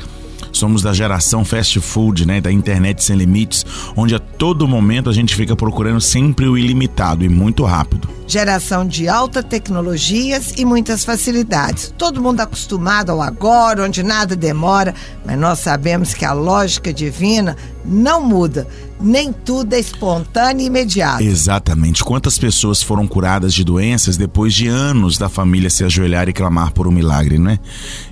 Somos 0.57 0.81
da 0.81 0.91
geração 0.91 1.45
fast 1.45 1.79
food, 1.79 2.25
né, 2.25 2.41
da 2.41 2.51
internet 2.51 3.03
sem 3.03 3.15
limites, 3.15 3.63
onde 3.95 4.15
a 4.15 4.19
todo 4.19 4.67
momento 4.67 5.07
a 5.07 5.13
gente 5.13 5.35
fica 5.35 5.55
procurando 5.55 6.01
sempre 6.01 6.47
o 6.47 6.57
ilimitado 6.57 7.23
e 7.23 7.29
muito 7.29 7.63
rápido. 7.63 8.09
Geração 8.25 8.85
de 8.85 9.07
alta 9.07 9.43
tecnologias 9.43 10.53
e 10.57 10.65
muitas 10.65 11.05
facilidades. 11.05 11.93
Todo 11.95 12.21
mundo 12.21 12.41
acostumado 12.41 13.11
ao 13.11 13.21
agora, 13.21 13.83
onde 13.83 14.01
nada 14.01 14.35
demora, 14.35 14.95
mas 15.23 15.37
nós 15.37 15.59
sabemos 15.59 16.15
que 16.15 16.25
a 16.25 16.33
lógica 16.33 16.91
divina 16.91 17.55
não 17.85 18.21
muda. 18.21 18.67
Nem 18.99 19.31
tudo 19.31 19.73
é 19.73 19.79
espontâneo 19.79 20.63
e 20.63 20.67
imediato. 20.67 21.21
Exatamente. 21.21 22.03
Quantas 22.03 22.39
pessoas 22.39 22.81
foram 22.81 23.07
curadas 23.07 23.53
de 23.53 23.63
doenças 23.63 24.17
depois 24.17 24.53
de 24.53 24.67
anos 24.67 25.17
da 25.17 25.29
família 25.29 25.69
se 25.69 25.83
ajoelhar 25.83 26.27
e 26.27 26.33
clamar 26.33 26.71
por 26.71 26.87
um 26.87 26.91
milagre, 26.91 27.37
não 27.37 27.51
é? 27.51 27.59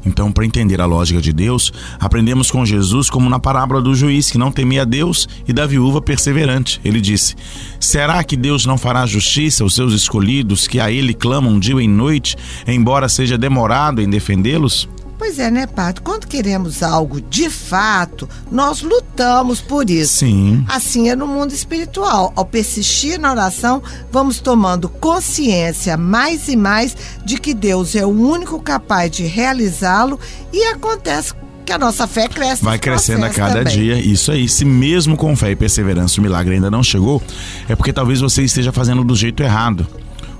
Então, 0.06 0.32
para 0.32 0.46
entender 0.46 0.80
a 0.80 0.86
lógica 0.86 1.20
de 1.20 1.34
Deus, 1.34 1.74
aprendemos 2.00 2.52
com 2.52 2.66
Jesus 2.66 3.10
como 3.10 3.30
na 3.30 3.40
parábola 3.40 3.82
do 3.82 3.96
juiz 3.96 4.30
que 4.30 4.38
não 4.38 4.52
temia 4.52 4.86
Deus 4.86 5.28
e 5.48 5.54
da 5.54 5.66
viúva 5.66 6.02
perseverante. 6.02 6.80
Ele 6.86 7.02
disse: 7.02 7.36
Será 7.80 8.24
que 8.24 8.38
Deus 8.38 8.66
não 8.66 8.78
fará 8.78 9.06
justiça 9.06 9.64
aos 9.64 9.74
seus 9.74 9.94
escolhidos 9.94 10.68
que 10.68 10.80
a 10.80 10.92
ele 10.92 11.14
clamam 11.14 11.60
dia 11.60 11.82
e 11.82 11.88
noite, 11.88 12.38
embora 12.68 13.10
seja 13.10 13.38
demorado 13.38 14.02
em 14.02 14.10
defendê-los? 14.10 14.88
Pois 15.18 15.40
é, 15.40 15.50
né, 15.50 15.66
Pato? 15.66 16.02
Quando 16.02 16.28
queremos 16.28 16.84
algo 16.84 17.22
de 17.22 17.50
fato, 17.50 18.28
nós 18.52 18.82
lutamos 18.82 19.62
por 19.62 19.90
isso. 19.90 20.20
Sim. 20.20 20.64
Assim 20.68 21.10
é 21.10 21.16
no 21.16 21.26
mundo 21.28 21.54
espiritual. 21.54 22.34
Ao 22.36 22.46
persistir 22.46 23.20
na 23.20 23.32
oração, 23.32 23.82
vamos 24.12 24.40
tomando 24.40 24.90
consciência 24.90 25.96
mais 25.96 26.48
e 26.50 26.56
mais 26.56 26.96
de 27.24 27.38
que 27.38 27.54
Deus 27.54 27.96
é 27.96 28.06
o 28.06 28.10
único 28.10 28.62
capaz 28.62 29.10
de 29.10 29.24
realizá-lo 29.24 30.20
e 30.52 30.64
acontece 30.66 31.34
que 31.66 31.72
a 31.72 31.78
nossa 31.78 32.06
fé 32.06 32.28
cresce. 32.28 32.64
Vai 32.64 32.78
crescendo 32.78 33.26
a 33.26 33.30
cada 33.30 33.64
também. 33.64 33.74
dia. 33.74 34.00
Isso 34.00 34.32
aí. 34.32 34.48
Se 34.48 34.64
mesmo 34.64 35.18
com 35.18 35.36
fé 35.36 35.52
e 35.52 35.56
perseverança 35.56 36.20
o 36.20 36.24
milagre 36.24 36.56
ainda 36.56 36.70
não 36.70 36.84
chegou, 36.84 37.22
é 37.68 37.76
porque 37.76 37.92
talvez 37.92 38.20
você 38.22 38.44
esteja 38.44 38.72
fazendo 38.72 39.04
do 39.04 39.16
jeito 39.16 39.42
errado. 39.42 39.88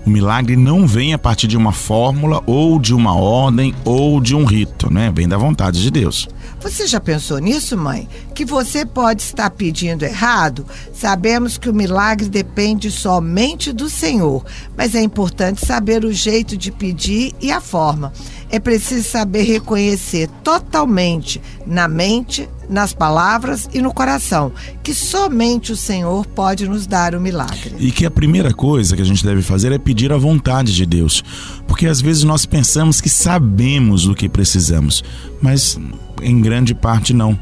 O 0.06 0.10
milagre 0.10 0.56
não 0.56 0.86
vem 0.86 1.14
a 1.14 1.18
partir 1.18 1.48
de 1.48 1.58
uma 1.58 1.72
fórmula 1.72 2.44
ou 2.46 2.80
de 2.80 2.94
uma 2.94 3.16
ordem 3.16 3.74
ou 3.84 4.22
de 4.22 4.36
um 4.36 4.46
rito, 4.46 4.94
né? 4.94 5.12
Vem 5.14 5.28
da 5.28 5.36
vontade 5.36 5.82
de 5.82 5.90
Deus. 5.90 6.28
Você 6.62 6.86
já 6.86 7.00
pensou 7.00 7.40
nisso, 7.40 7.76
mãe? 7.76 8.08
Que 8.36 8.46
você 8.46 8.86
pode 8.86 9.24
estar 9.24 9.50
pedindo 9.50 10.06
errado? 10.06 10.64
Sabemos 10.94 11.58
que 11.58 11.70
o 11.70 11.74
milagre 11.74 12.30
depende 12.30 12.92
somente 12.92 13.74
do 13.74 13.90
Senhor, 13.90 14.46
mas 14.78 14.94
é 14.94 15.02
importante 15.02 15.66
saber 15.66 16.06
o 16.06 16.14
jeito 16.14 16.56
de 16.56 16.72
pedir 16.72 17.34
e 17.42 17.52
a 17.52 17.60
forma. 17.60 18.14
É 18.50 18.60
preciso 18.60 19.08
saber 19.08 19.44
reconhecer 19.44 20.30
totalmente 20.44 21.42
na 21.66 21.88
mente, 21.88 22.48
nas 22.70 22.94
palavras 22.94 23.70
e 23.74 23.82
no 23.82 23.94
coração 23.94 24.52
que 24.84 24.94
somente 24.94 25.72
o 25.72 25.76
Senhor 25.76 26.26
pode 26.28 26.68
nos 26.68 26.86
dar 26.86 27.16
o 27.16 27.22
milagre. 27.22 27.76
E 27.80 27.92
que 27.92 28.06
a 28.06 28.12
primeira 28.12 28.54
coisa 28.54 28.96
que 28.96 29.02
a 29.02 29.06
gente 29.06 29.24
deve 29.24 29.42
fazer 29.42 29.72
é 29.72 29.78
pedir 29.78 30.12
a 30.12 30.18
vontade 30.18 30.74
de 30.74 30.86
Deus. 30.86 31.24
Porque 31.68 31.88
às 31.88 32.02
vezes 32.02 32.24
nós 32.24 32.46
pensamos 32.46 33.02
que 33.02 33.10
sabemos 33.10 34.08
o 34.08 34.14
que 34.14 34.30
precisamos, 34.30 35.04
mas 35.42 35.80
em 36.22 36.42
grande 36.42 36.74
parte 36.74 37.14
não. 37.14 37.38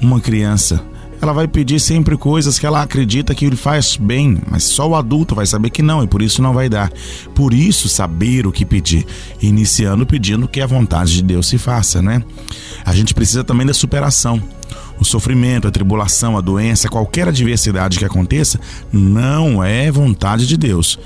Uma 0.00 0.20
criança, 0.20 0.80
ela 1.20 1.32
vai 1.32 1.48
pedir 1.48 1.80
sempre 1.80 2.16
coisas 2.16 2.58
que 2.58 2.66
ela 2.66 2.82
acredita 2.82 3.34
que 3.34 3.44
ele 3.44 3.56
faz 3.56 3.96
bem, 3.96 4.38
mas 4.48 4.64
só 4.64 4.88
o 4.88 4.94
adulto 4.94 5.34
vai 5.34 5.46
saber 5.46 5.70
que 5.70 5.82
não 5.82 6.02
e 6.02 6.06
por 6.06 6.22
isso 6.22 6.40
não 6.42 6.54
vai 6.54 6.68
dar. 6.68 6.92
Por 7.34 7.52
isso, 7.52 7.88
saber 7.88 8.46
o 8.46 8.52
que 8.52 8.64
pedir, 8.64 9.06
iniciando 9.40 10.06
pedindo 10.06 10.48
que 10.48 10.60
a 10.60 10.66
vontade 10.66 11.14
de 11.14 11.22
Deus 11.22 11.46
se 11.46 11.58
faça, 11.58 12.00
né? 12.00 12.22
A 12.84 12.94
gente 12.94 13.14
precisa 13.14 13.42
também 13.44 13.66
da 13.66 13.74
superação. 13.74 14.42
O 15.00 15.04
sofrimento, 15.04 15.68
a 15.68 15.70
tribulação, 15.70 16.36
a 16.36 16.40
doença, 16.40 16.88
qualquer 16.88 17.28
adversidade 17.28 17.98
que 17.98 18.04
aconteça, 18.04 18.58
não 18.92 19.62
é 19.62 19.90
vontade 19.90 20.46
de 20.46 20.56
Deus. 20.56 20.98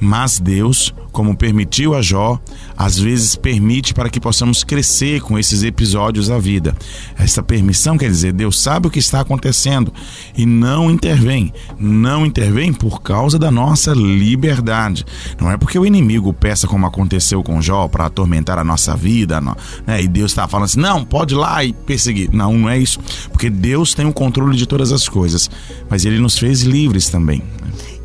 Mas 0.00 0.38
Deus, 0.38 0.92
como 1.12 1.36
permitiu 1.36 1.94
a 1.94 2.02
Jó, 2.02 2.38
às 2.76 2.98
vezes 2.98 3.36
permite 3.36 3.94
para 3.94 4.10
que 4.10 4.20
possamos 4.20 4.64
crescer 4.64 5.20
com 5.20 5.38
esses 5.38 5.62
episódios 5.62 6.28
da 6.28 6.38
vida. 6.38 6.76
Essa 7.16 7.42
permissão 7.42 7.96
quer 7.96 8.10
dizer, 8.10 8.32
Deus 8.32 8.60
sabe 8.60 8.88
o 8.88 8.90
que 8.90 8.98
está 8.98 9.20
acontecendo 9.20 9.92
e 10.36 10.44
não 10.44 10.90
intervém. 10.90 11.52
Não 11.78 12.26
intervém 12.26 12.72
por 12.72 13.00
causa 13.00 13.38
da 13.38 13.50
nossa 13.50 13.92
liberdade. 13.92 15.04
Não 15.40 15.50
é 15.50 15.56
porque 15.56 15.78
o 15.78 15.86
inimigo 15.86 16.32
peça 16.32 16.66
como 16.66 16.86
aconteceu 16.86 17.42
com 17.42 17.62
Jó 17.62 17.88
para 17.88 18.06
atormentar 18.06 18.58
a 18.58 18.64
nossa 18.64 18.96
vida, 18.96 19.40
né? 19.40 20.02
E 20.02 20.08
Deus 20.08 20.32
está 20.32 20.46
falando 20.48 20.66
assim: 20.66 20.80
não, 20.80 21.04
pode 21.04 21.34
ir 21.34 21.36
lá 21.36 21.64
e 21.64 21.72
perseguir. 21.72 22.30
Não, 22.32 22.52
não 22.58 22.68
é 22.68 22.78
isso. 22.78 22.98
Porque 23.30 23.48
Deus 23.48 23.94
tem 23.94 24.06
o 24.06 24.12
controle 24.12 24.56
de 24.56 24.66
todas 24.66 24.92
as 24.92 25.08
coisas. 25.08 25.50
Mas 25.88 26.04
Ele 26.04 26.18
nos 26.18 26.38
fez 26.38 26.62
livres 26.62 27.08
também. 27.08 27.42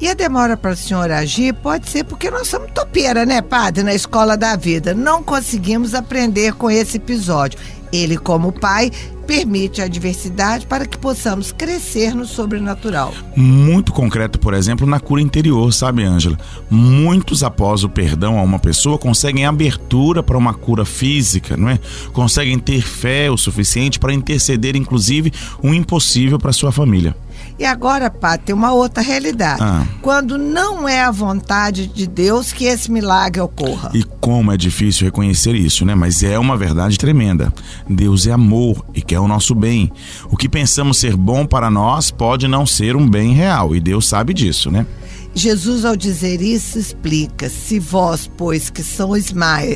E 0.02 0.08
a 0.08 0.14
demora 0.14 0.56
para 0.56 0.72
o 0.72 0.76
senhor 0.78 1.12
agir 1.12 1.54
pode 1.54 1.90
ser 1.90 2.06
porque 2.06 2.32
nós 2.32 2.48
somos 2.48 2.72
topeira, 2.72 3.26
né, 3.26 3.42
padre, 3.42 3.84
na 3.84 3.94
escola 3.94 4.38
da 4.38 4.56
vida. 4.56 4.94
Não 4.94 5.22
conseguimos 5.22 5.94
aprender 5.94 6.54
com 6.54 6.72
esse 6.72 6.98
episódio. 6.98 7.60
Ele, 7.92 8.18
como 8.18 8.52
pai, 8.52 8.92
permite 9.28 9.82
a 9.82 9.86
adversidade 9.86 10.66
para 10.66 10.86
que 10.86 10.98
possamos 10.98 11.52
crescer 11.52 12.16
no 12.16 12.26
sobrenatural. 12.26 13.14
Muito 13.36 13.92
concreto, 13.92 14.40
por 14.40 14.54
exemplo, 14.54 14.88
na 14.88 15.00
cura 15.00 15.22
interior, 15.22 15.72
sabe, 15.74 16.04
Ângela? 16.04 16.38
Muitos, 16.70 17.44
após 17.44 17.84
o 17.84 17.90
perdão 17.90 18.40
a 18.40 18.42
uma 18.42 18.58
pessoa, 18.58 18.98
conseguem 18.98 19.46
abertura 19.46 20.24
para 20.24 20.38
uma 20.38 20.54
cura 20.54 20.86
física, 20.86 21.58
não 21.58 21.70
é? 21.70 21.80
Conseguem 22.14 22.58
ter 22.58 22.82
fé 22.82 23.30
o 23.30 23.38
suficiente 23.38 24.00
para 24.00 24.14
interceder, 24.14 24.76
inclusive, 24.76 25.34
o 25.62 25.74
impossível 25.74 26.40
para 26.40 26.54
sua 26.54 26.72
família. 26.72 27.16
E 27.58 27.66
agora, 27.66 28.10
Pá, 28.10 28.38
tem 28.38 28.56
uma 28.56 28.72
outra 28.72 29.04
realidade. 29.04 29.62
Ah. 29.62 29.86
Quando 30.02 30.38
não 30.38 30.88
é 30.88 31.02
a 31.02 31.12
vontade 31.12 31.88
de 31.88 32.08
Deus 32.08 32.54
que 32.54 32.66
esse 32.66 32.90
milagre 32.90 33.42
ocorra. 33.42 33.92
E 33.94 34.04
como 34.04 34.52
é 34.52 34.58
difícil 34.58 35.06
reconhecer 35.06 35.56
isso, 35.56 35.86
né? 35.86 35.94
Mas 35.94 36.24
é 36.24 36.40
uma 36.40 36.56
verdade 36.56 36.98
tremenda. 36.98 37.54
Deus 37.90 38.28
é 38.28 38.32
amor 38.32 38.86
e 38.94 39.02
quer 39.02 39.20
o 39.20 39.28
nosso 39.28 39.54
bem. 39.54 39.92
O 40.30 40.38
que 40.38 40.48
pensamos 40.48 40.98
ser 40.98 41.18
bom 41.18 41.46
para 41.46 41.70
nós 41.70 42.12
pode 42.12 42.48
não 42.48 42.66
ser 42.66 42.96
um 42.96 43.08
bem 43.08 43.34
real. 43.34 43.76
E 43.76 43.80
Deus 43.80 44.08
sabe 44.08 44.34
disso, 44.34 44.72
né? 44.72 44.86
Jesus, 45.34 45.86
ao 45.86 45.96
dizer 45.96 46.42
isso, 46.42 46.80
explica: 46.80 47.50
Se 47.50 47.80
vós, 47.80 48.30
pois, 48.38 48.70
que 48.70 48.84
sois 48.84 49.34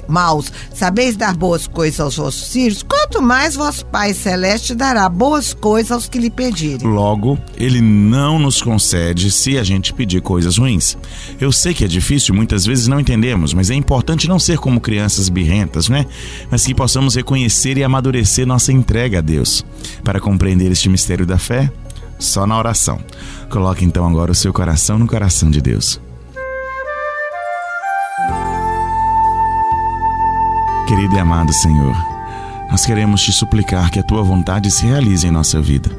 maus, 0.07 0.51
sabeis 0.73 1.15
dar 1.15 1.35
boas 1.35 1.67
coisas 1.67 1.99
aos 1.99 2.17
vossos 2.17 2.51
filhos, 2.51 2.83
quanto 2.83 3.21
mais 3.21 3.55
vosso 3.55 3.85
Pai 3.85 4.13
Celeste 4.13 4.75
dará 4.75 5.07
boas 5.07 5.53
coisas 5.53 5.91
aos 5.91 6.07
que 6.07 6.19
lhe 6.19 6.29
pedirem. 6.29 6.87
Logo, 6.87 7.37
ele 7.55 7.81
não 7.81 8.39
nos 8.39 8.61
concede 8.61 9.31
se 9.31 9.57
a 9.57 9.63
gente 9.63 9.93
pedir 9.93 10.21
coisas 10.21 10.57
ruins. 10.57 10.97
Eu 11.39 11.51
sei 11.51 11.73
que 11.73 11.85
é 11.85 11.87
difícil, 11.87 12.33
muitas 12.33 12.65
vezes 12.65 12.87
não 12.87 12.99
entendemos, 12.99 13.53
mas 13.53 13.69
é 13.69 13.75
importante 13.75 14.27
não 14.27 14.39
ser 14.39 14.57
como 14.57 14.81
crianças 14.81 15.29
birrentas, 15.29 15.87
né? 15.87 16.05
Mas 16.49 16.65
que 16.65 16.73
possamos 16.73 17.15
reconhecer 17.15 17.77
e 17.77 17.83
amadurecer 17.83 18.45
nossa 18.45 18.71
entrega 18.71 19.19
a 19.19 19.21
Deus. 19.21 19.65
Para 20.03 20.19
compreender 20.19 20.71
este 20.71 20.89
mistério 20.89 21.25
da 21.25 21.37
fé, 21.37 21.71
só 22.25 22.47
na 22.47 22.57
oração. 22.57 22.99
Coloque 23.49 23.85
então 23.85 24.07
agora 24.07 24.31
o 24.31 24.35
seu 24.35 24.53
coração 24.53 24.97
no 24.97 25.07
coração 25.07 25.51
de 25.51 25.61
Deus. 25.61 25.99
Querido 30.87 31.15
e 31.15 31.19
amado 31.19 31.51
Senhor, 31.53 31.95
nós 32.69 32.85
queremos 32.85 33.21
te 33.21 33.31
suplicar 33.31 33.89
que 33.89 33.99
a 33.99 34.03
tua 34.03 34.21
vontade 34.21 34.69
se 34.69 34.85
realize 34.85 35.25
em 35.25 35.31
nossa 35.31 35.61
vida. 35.61 35.89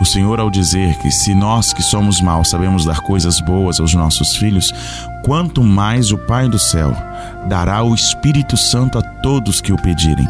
O 0.00 0.04
Senhor, 0.04 0.40
ao 0.40 0.50
dizer 0.50 0.98
que 0.98 1.10
se 1.10 1.34
nós 1.34 1.72
que 1.72 1.82
somos 1.82 2.20
maus 2.20 2.50
sabemos 2.50 2.84
dar 2.84 3.00
coisas 3.00 3.40
boas 3.40 3.78
aos 3.78 3.94
nossos 3.94 4.36
filhos, 4.36 4.72
quanto 5.24 5.62
mais 5.62 6.10
o 6.10 6.18
Pai 6.18 6.48
do 6.48 6.58
céu 6.58 6.92
dará 7.48 7.82
o 7.82 7.94
Espírito 7.94 8.56
Santo 8.56 8.98
a 8.98 9.02
todos 9.02 9.60
que 9.60 9.72
o 9.72 9.76
pedirem. 9.76 10.28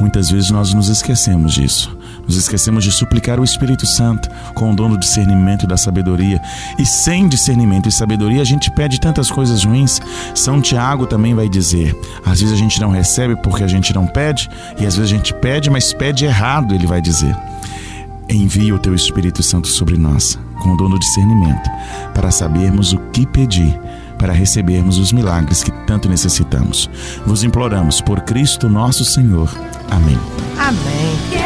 Muitas 0.00 0.30
vezes 0.30 0.50
nós 0.50 0.74
nos 0.74 0.88
esquecemos 0.88 1.54
disso. 1.54 1.96
Nos 2.26 2.36
esquecemos 2.36 2.84
de 2.84 2.92
suplicar 2.92 3.40
o 3.40 3.44
Espírito 3.44 3.86
Santo 3.86 4.28
com 4.54 4.70
o 4.70 4.76
dom 4.76 4.90
do 4.90 4.98
discernimento 4.98 5.64
e 5.64 5.68
da 5.68 5.76
sabedoria. 5.76 6.40
E 6.78 6.86
sem 6.86 7.28
discernimento 7.28 7.88
e 7.88 7.92
sabedoria, 7.92 8.40
a 8.42 8.44
gente 8.44 8.70
pede 8.70 9.00
tantas 9.00 9.30
coisas 9.30 9.64
ruins. 9.64 10.00
São 10.34 10.60
Tiago 10.60 11.06
também 11.06 11.34
vai 11.34 11.48
dizer: 11.48 11.96
às 12.24 12.40
vezes 12.40 12.54
a 12.54 12.58
gente 12.58 12.80
não 12.80 12.90
recebe 12.90 13.36
porque 13.36 13.64
a 13.64 13.68
gente 13.68 13.94
não 13.94 14.06
pede, 14.06 14.48
e 14.78 14.86
às 14.86 14.96
vezes 14.96 15.12
a 15.12 15.16
gente 15.16 15.34
pede, 15.34 15.70
mas 15.70 15.92
pede 15.92 16.24
errado, 16.24 16.74
ele 16.74 16.86
vai 16.86 17.00
dizer. 17.00 17.36
Envia 18.28 18.74
o 18.74 18.78
teu 18.78 18.94
Espírito 18.94 19.42
Santo 19.42 19.68
sobre 19.68 19.98
nós, 19.98 20.38
com 20.60 20.72
o 20.72 20.76
dom 20.76 20.88
do 20.88 20.98
discernimento, 20.98 21.68
para 22.14 22.30
sabermos 22.30 22.92
o 22.92 22.98
que 23.12 23.26
pedir 23.26 23.78
para 24.22 24.32
recebermos 24.32 24.98
os 24.98 25.12
milagres 25.12 25.64
que 25.64 25.72
tanto 25.84 26.08
necessitamos. 26.08 26.88
Vos 27.26 27.42
imploramos 27.42 28.00
por 28.00 28.20
Cristo 28.20 28.68
nosso 28.68 29.04
Senhor. 29.04 29.50
Amém. 29.90 30.16
Amém. 30.56 31.41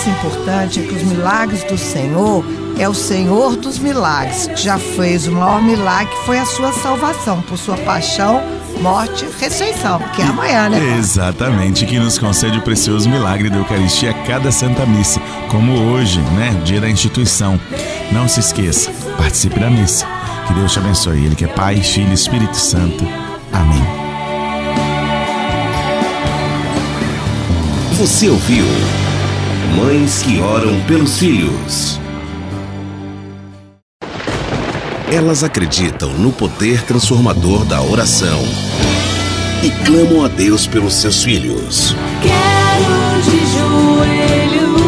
Mais 0.00 0.06
importante 0.06 0.80
é 0.80 0.82
que 0.82 0.94
os 0.94 1.02
milagres 1.02 1.62
do 1.64 1.76
Senhor 1.76 2.44
é 2.78 2.88
o 2.88 2.94
Senhor 2.94 3.56
dos 3.56 3.78
milagres, 3.78 4.46
que 4.46 4.62
já 4.62 4.78
fez 4.78 5.26
o 5.26 5.32
maior 5.32 5.60
milagre, 5.62 6.06
que 6.06 6.24
foi 6.24 6.38
a 6.38 6.46
sua 6.46 6.72
salvação, 6.72 7.42
por 7.42 7.58
sua 7.58 7.76
paixão, 7.78 8.40
morte 8.80 9.26
e 9.26 9.42
ressurreição, 9.42 9.98
que 10.14 10.22
é 10.22 10.24
amanhã, 10.24 10.70
né? 10.70 10.96
Exatamente, 10.98 11.84
que 11.84 11.98
nos 11.98 12.18
concede 12.18 12.58
o 12.58 12.62
precioso 12.62 13.10
milagre 13.10 13.50
da 13.50 13.56
Eucaristia 13.56 14.12
a 14.12 14.14
cada 14.24 14.50
Santa 14.50 14.86
Missa, 14.86 15.20
como 15.50 15.72
hoje, 15.92 16.20
né? 16.34 16.58
Dia 16.64 16.80
da 16.80 16.88
instituição. 16.88 17.60
Não 18.10 18.26
se 18.26 18.40
esqueça, 18.40 18.90
participe 19.18 19.60
da 19.60 19.68
missa. 19.68 20.06
Que 20.46 20.54
Deus 20.54 20.72
te 20.72 20.78
abençoe. 20.78 21.26
Ele 21.26 21.34
que 21.34 21.44
é 21.44 21.48
Pai, 21.48 21.76
Filho 21.76 22.10
e 22.10 22.14
Espírito 22.14 22.56
Santo. 22.56 23.06
Amém. 23.52 23.84
Você 27.98 28.30
ouviu? 28.30 28.64
Mães 29.76 30.22
que 30.22 30.40
oram 30.40 30.80
pelos 30.82 31.18
filhos. 31.18 32.00
Elas 35.12 35.44
acreditam 35.44 36.12
no 36.14 36.32
poder 36.32 36.82
transformador 36.82 37.64
da 37.64 37.80
oração 37.80 38.40
e 39.62 39.70
clamam 39.84 40.24
a 40.24 40.28
Deus 40.28 40.66
pelos 40.66 40.94
seus 40.94 41.22
filhos. 41.22 41.94
Quero 42.20 43.22
de 43.22 43.38
joelhos 43.52 44.80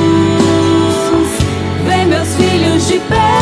ver 1.85 2.07
meus 2.07 2.35
filhos 2.35 2.89
de 2.89 2.99
pé. 3.09 3.39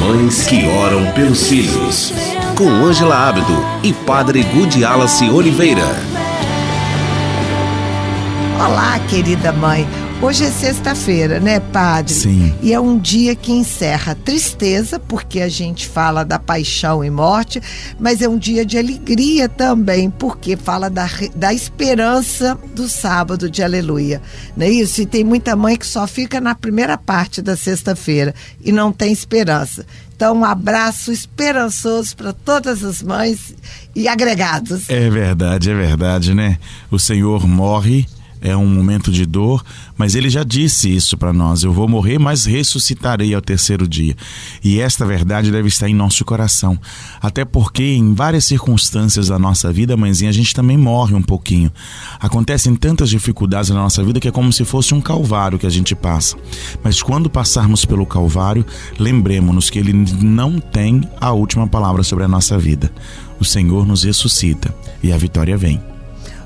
Mães 0.00 0.46
que 0.46 0.66
oram 0.66 1.10
pelos 1.12 1.46
filhos. 1.46 2.12
Com 2.56 2.68
Ângela 2.68 3.28
Ábido 3.28 3.64
e 3.82 3.92
Padre 3.92 4.42
Gudi 4.44 4.84
Alice 4.84 5.28
Oliveira. 5.28 6.13
Olá, 8.56 8.98
querida 9.10 9.52
mãe. 9.52 9.86
Hoje 10.22 10.44
é 10.44 10.50
sexta-feira, 10.50 11.40
né, 11.40 11.58
padre? 11.58 12.14
Sim. 12.14 12.54
E 12.62 12.72
é 12.72 12.80
um 12.80 12.98
dia 12.98 13.34
que 13.34 13.52
encerra 13.52 14.14
tristeza, 14.14 14.98
porque 14.98 15.40
a 15.40 15.48
gente 15.48 15.86
fala 15.86 16.24
da 16.24 16.38
paixão 16.38 17.04
e 17.04 17.10
morte, 17.10 17.60
mas 17.98 18.22
é 18.22 18.28
um 18.28 18.38
dia 18.38 18.64
de 18.64 18.78
alegria 18.78 19.48
também, 19.48 20.08
porque 20.08 20.56
fala 20.56 20.88
da, 20.88 21.10
da 21.34 21.52
esperança 21.52 22.56
do 22.74 22.88
sábado 22.88 23.50
de 23.50 23.62
aleluia. 23.62 24.22
Não 24.56 24.64
é 24.64 24.70
isso? 24.70 25.02
E 25.02 25.06
tem 25.06 25.24
muita 25.24 25.56
mãe 25.56 25.76
que 25.76 25.86
só 25.86 26.06
fica 26.06 26.40
na 26.40 26.54
primeira 26.54 26.96
parte 26.96 27.42
da 27.42 27.56
sexta-feira 27.56 28.34
e 28.64 28.70
não 28.70 28.92
tem 28.92 29.12
esperança. 29.12 29.84
Então, 30.16 30.38
um 30.38 30.44
abraço 30.44 31.10
esperançoso 31.10 32.16
para 32.16 32.32
todas 32.32 32.84
as 32.84 33.02
mães 33.02 33.52
e 33.94 34.06
agregados. 34.06 34.88
É 34.88 35.10
verdade, 35.10 35.70
é 35.70 35.74
verdade, 35.74 36.32
né? 36.32 36.56
O 36.88 37.00
Senhor 37.00 37.46
morre 37.46 38.06
é 38.44 38.54
um 38.54 38.66
momento 38.66 39.10
de 39.10 39.24
dor, 39.24 39.64
mas 39.96 40.14
ele 40.14 40.28
já 40.28 40.44
disse 40.44 40.94
isso 40.94 41.16
para 41.16 41.32
nós: 41.32 41.62
eu 41.62 41.72
vou 41.72 41.88
morrer, 41.88 42.18
mas 42.18 42.44
ressuscitarei 42.44 43.34
ao 43.34 43.40
terceiro 43.40 43.88
dia. 43.88 44.14
E 44.62 44.78
esta 44.78 45.06
verdade 45.06 45.50
deve 45.50 45.68
estar 45.68 45.88
em 45.88 45.94
nosso 45.94 46.24
coração, 46.26 46.78
até 47.22 47.42
porque 47.42 47.82
em 47.82 48.12
várias 48.12 48.44
circunstâncias 48.44 49.28
da 49.28 49.38
nossa 49.38 49.72
vida, 49.72 49.96
mãezinha, 49.96 50.28
a 50.28 50.34
gente 50.34 50.54
também 50.54 50.76
morre 50.76 51.14
um 51.14 51.22
pouquinho. 51.22 51.72
Acontecem 52.20 52.76
tantas 52.76 53.08
dificuldades 53.08 53.70
na 53.70 53.76
nossa 53.76 54.04
vida 54.04 54.20
que 54.20 54.28
é 54.28 54.32
como 54.32 54.52
se 54.52 54.64
fosse 54.64 54.92
um 54.94 55.00
calvário 55.00 55.58
que 55.58 55.66
a 55.66 55.70
gente 55.70 55.94
passa. 55.94 56.36
Mas 56.82 57.02
quando 57.02 57.30
passarmos 57.30 57.86
pelo 57.86 58.04
calvário, 58.04 58.66
lembremos-nos 58.98 59.70
que 59.70 59.78
ele 59.78 59.94
não 59.94 60.60
tem 60.60 61.08
a 61.18 61.32
última 61.32 61.66
palavra 61.66 62.02
sobre 62.02 62.24
a 62.24 62.28
nossa 62.28 62.58
vida. 62.58 62.92
O 63.40 63.44
Senhor 63.44 63.86
nos 63.86 64.04
ressuscita 64.04 64.74
e 65.02 65.10
a 65.12 65.16
vitória 65.16 65.56
vem. 65.56 65.93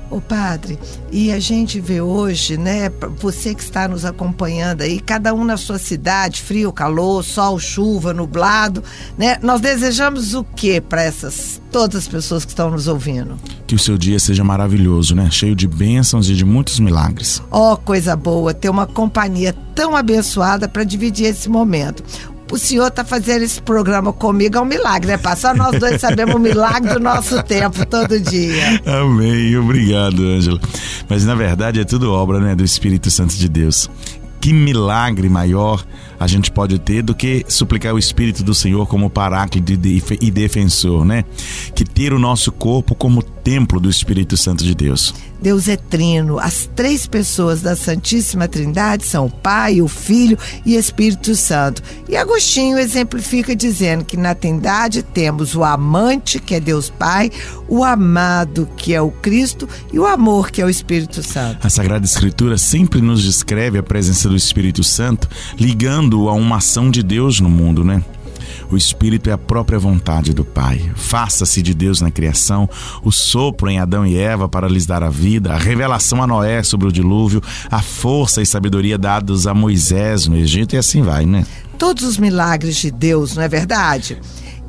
Ô 0.09 0.19
padre, 0.19 0.79
e 1.11 1.31
a 1.31 1.39
gente 1.39 1.79
vê 1.79 2.01
hoje, 2.01 2.57
né, 2.57 2.91
você 3.19 3.53
que 3.53 3.61
está 3.61 3.87
nos 3.87 4.05
acompanhando 4.05 4.81
aí, 4.81 4.99
cada 4.99 5.35
um 5.35 5.43
na 5.43 5.55
sua 5.55 5.77
cidade, 5.77 6.41
frio, 6.41 6.73
calor, 6.73 7.23
sol, 7.23 7.59
chuva, 7.59 8.11
nublado, 8.11 8.83
né? 9.17 9.37
Nós 9.43 9.61
desejamos 9.61 10.33
o 10.33 10.43
que 10.43 10.81
para 10.81 11.03
essas 11.03 11.61
todas 11.71 11.97
as 11.97 12.07
pessoas 12.07 12.43
que 12.43 12.51
estão 12.51 12.71
nos 12.71 12.87
ouvindo? 12.87 13.37
Que 13.67 13.75
o 13.75 13.79
seu 13.79 13.97
dia 13.97 14.19
seja 14.19 14.43
maravilhoso, 14.43 15.13
né? 15.13 15.29
Cheio 15.29 15.55
de 15.55 15.67
bênçãos 15.67 16.27
e 16.29 16.33
de 16.33 16.43
muitos 16.43 16.79
milagres. 16.79 17.41
Ó, 17.51 17.73
oh, 17.73 17.77
coisa 17.77 18.15
boa, 18.15 18.53
ter 18.53 18.69
uma 18.69 18.87
companhia 18.87 19.55
tão 19.75 19.95
abençoada 19.95 20.67
para 20.67 20.83
dividir 20.83 21.27
esse 21.27 21.47
momento 21.47 22.03
o 22.51 22.57
senhor 22.57 22.87
está 22.87 23.03
fazendo 23.03 23.43
esse 23.43 23.61
programa 23.61 24.11
comigo 24.11 24.57
é 24.57 24.61
um 24.61 24.65
milagre, 24.65 25.07
né, 25.07 25.17
Pá? 25.17 25.35
Só 25.35 25.53
nós 25.53 25.79
dois 25.79 25.99
sabemos 26.01 26.35
o 26.35 26.39
milagre 26.39 26.93
do 26.93 26.99
nosso 26.99 27.41
tempo, 27.43 27.85
todo 27.85 28.19
dia. 28.19 28.81
Amém. 28.85 29.55
Obrigado, 29.57 30.23
Ângela. 30.23 30.59
Mas 31.07 31.25
na 31.25 31.35
verdade 31.35 31.79
é 31.79 31.83
tudo 31.83 32.11
obra, 32.11 32.39
né, 32.39 32.55
do 32.55 32.63
Espírito 32.63 33.09
Santo 33.09 33.35
de 33.35 33.47
Deus. 33.47 33.89
Que 34.39 34.53
milagre 34.53 35.27
maior 35.29 35.85
a 36.19 36.27
gente 36.27 36.51
pode 36.51 36.77
ter 36.79 37.01
do 37.01 37.15
que 37.15 37.45
suplicar 37.47 37.93
o 37.93 37.99
Espírito 37.99 38.43
do 38.43 38.53
Senhor 38.53 38.87
como 38.87 39.09
paráclito 39.09 39.71
e 40.21 40.31
defensor, 40.31 41.05
né? 41.05 41.23
Que 41.73 41.85
ter 41.85 42.13
o 42.13 42.19
nosso 42.19 42.51
corpo 42.51 42.93
como 42.93 43.23
templo 43.23 43.79
do 43.79 43.89
Espírito 43.89 44.37
Santo 44.37 44.63
de 44.63 44.75
Deus. 44.75 45.13
Deus 45.41 45.67
é 45.69 45.77
trino. 45.77 46.37
As 46.37 46.69
três 46.75 47.07
pessoas 47.07 47.61
da 47.61 47.75
Santíssima 47.75 48.47
Trindade 48.47 49.05
são 49.05 49.27
o 49.27 49.29
Pai, 49.29 49.81
o 49.81 49.87
Filho 49.87 50.37
e 50.65 50.75
o 50.75 50.79
Espírito 50.79 51.33
Santo. 51.35 51.81
E 52.07 52.17
Agostinho 52.17 52.77
exemplifica 52.77 53.55
dizendo 53.55 54.03
que 54.03 54.17
na 54.17 54.35
Trindade 54.35 55.01
temos 55.01 55.55
o 55.55 55.63
amante, 55.63 56.39
que 56.39 56.55
é 56.55 56.59
Deus 56.59 56.89
Pai, 56.89 57.31
o 57.67 57.83
amado, 57.83 58.67
que 58.75 58.93
é 58.93 59.01
o 59.01 59.09
Cristo, 59.09 59.67
e 59.93 59.97
o 59.97 60.05
amor, 60.05 60.51
que 60.51 60.61
é 60.61 60.65
o 60.65 60.69
Espírito 60.69 61.23
Santo. 61.23 61.65
A 61.65 61.69
Sagrada 61.69 62.05
Escritura 62.05 62.57
sempre 62.57 63.01
nos 63.01 63.23
descreve 63.23 63.77
a 63.77 63.83
presença 63.83 64.28
do 64.29 64.35
Espírito 64.35 64.83
Santo 64.83 65.27
ligando-o 65.57 66.29
a 66.29 66.33
uma 66.33 66.57
ação 66.57 66.91
de 66.91 67.01
Deus 67.01 67.39
no 67.39 67.49
mundo, 67.49 67.83
né? 67.83 68.03
O 68.71 68.77
Espírito 68.77 69.29
é 69.29 69.33
a 69.33 69.37
própria 69.37 69.79
vontade 69.79 70.33
do 70.33 70.45
Pai. 70.45 70.91
Faça-se 70.95 71.61
de 71.61 71.73
Deus 71.73 72.01
na 72.01 72.11
criação, 72.11 72.69
o 73.03 73.11
sopro 73.11 73.69
em 73.69 73.79
Adão 73.79 74.05
e 74.05 74.15
Eva 74.15 74.47
para 74.47 74.67
lhes 74.67 74.85
dar 74.85 75.03
a 75.03 75.09
vida, 75.09 75.53
a 75.53 75.57
revelação 75.57 76.21
a 76.21 76.27
Noé 76.27 76.61
sobre 76.61 76.87
o 76.87 76.91
dilúvio, 76.91 77.41
a 77.71 77.81
força 77.81 78.41
e 78.41 78.45
sabedoria 78.45 78.97
dados 78.97 79.47
a 79.47 79.53
Moisés 79.53 80.27
no 80.27 80.35
Egito 80.35 80.75
e 80.75 80.77
assim 80.77 81.01
vai, 81.01 81.25
né? 81.25 81.45
Todos 81.79 82.03
os 82.03 82.17
milagres 82.17 82.75
de 82.75 82.91
Deus, 82.91 83.35
não 83.35 83.41
é 83.41 83.47
verdade? 83.47 84.19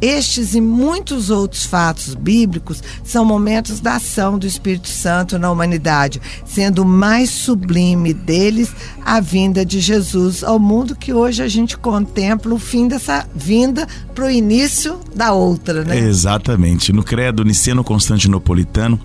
Estes 0.00 0.54
e 0.54 0.60
muitos 0.60 1.28
outros 1.28 1.66
fatos 1.66 2.14
bíblicos 2.14 2.82
são 3.04 3.24
momentos 3.24 3.80
da 3.80 3.96
ação 3.96 4.38
do 4.38 4.46
Espírito 4.46 4.88
Santo 4.88 5.38
na 5.38 5.50
humanidade, 5.50 6.20
sendo 6.44 6.82
o 6.82 6.86
mais 6.86 7.28
sublime 7.30 8.14
deles 8.14 8.72
a 9.04 9.20
vinda 9.20 9.64
de 9.64 9.78
Jesus 9.78 10.42
ao 10.42 10.58
mundo 10.58 10.96
que 10.96 11.12
hoje 11.12 11.42
a 11.42 11.48
gente 11.48 11.76
contempla 11.76 12.54
o 12.54 12.58
fim 12.58 12.88
dessa 12.88 13.26
vinda 13.34 13.86
para 14.14 14.24
o 14.24 14.30
início 14.30 14.98
da 15.14 15.32
outra, 15.32 15.84
né? 15.84 15.98
Exatamente. 15.98 16.92
No 16.92 17.02
credo 17.02 17.44
niceno 17.44 17.84
constantinopolitano, 17.84 18.98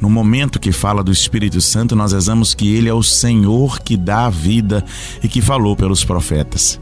no 0.00 0.10
momento 0.10 0.58
que 0.58 0.72
fala 0.72 1.04
do 1.04 1.12
Espírito 1.12 1.60
Santo, 1.60 1.94
nós 1.94 2.12
rezamos 2.12 2.54
que 2.54 2.74
ele 2.74 2.88
é 2.88 2.94
o 2.94 3.02
Senhor 3.02 3.80
que 3.80 3.96
dá 3.96 4.26
a 4.26 4.30
vida 4.30 4.84
e 5.22 5.28
que 5.28 5.40
falou 5.40 5.76
pelos 5.76 6.04
profetas. 6.04 6.80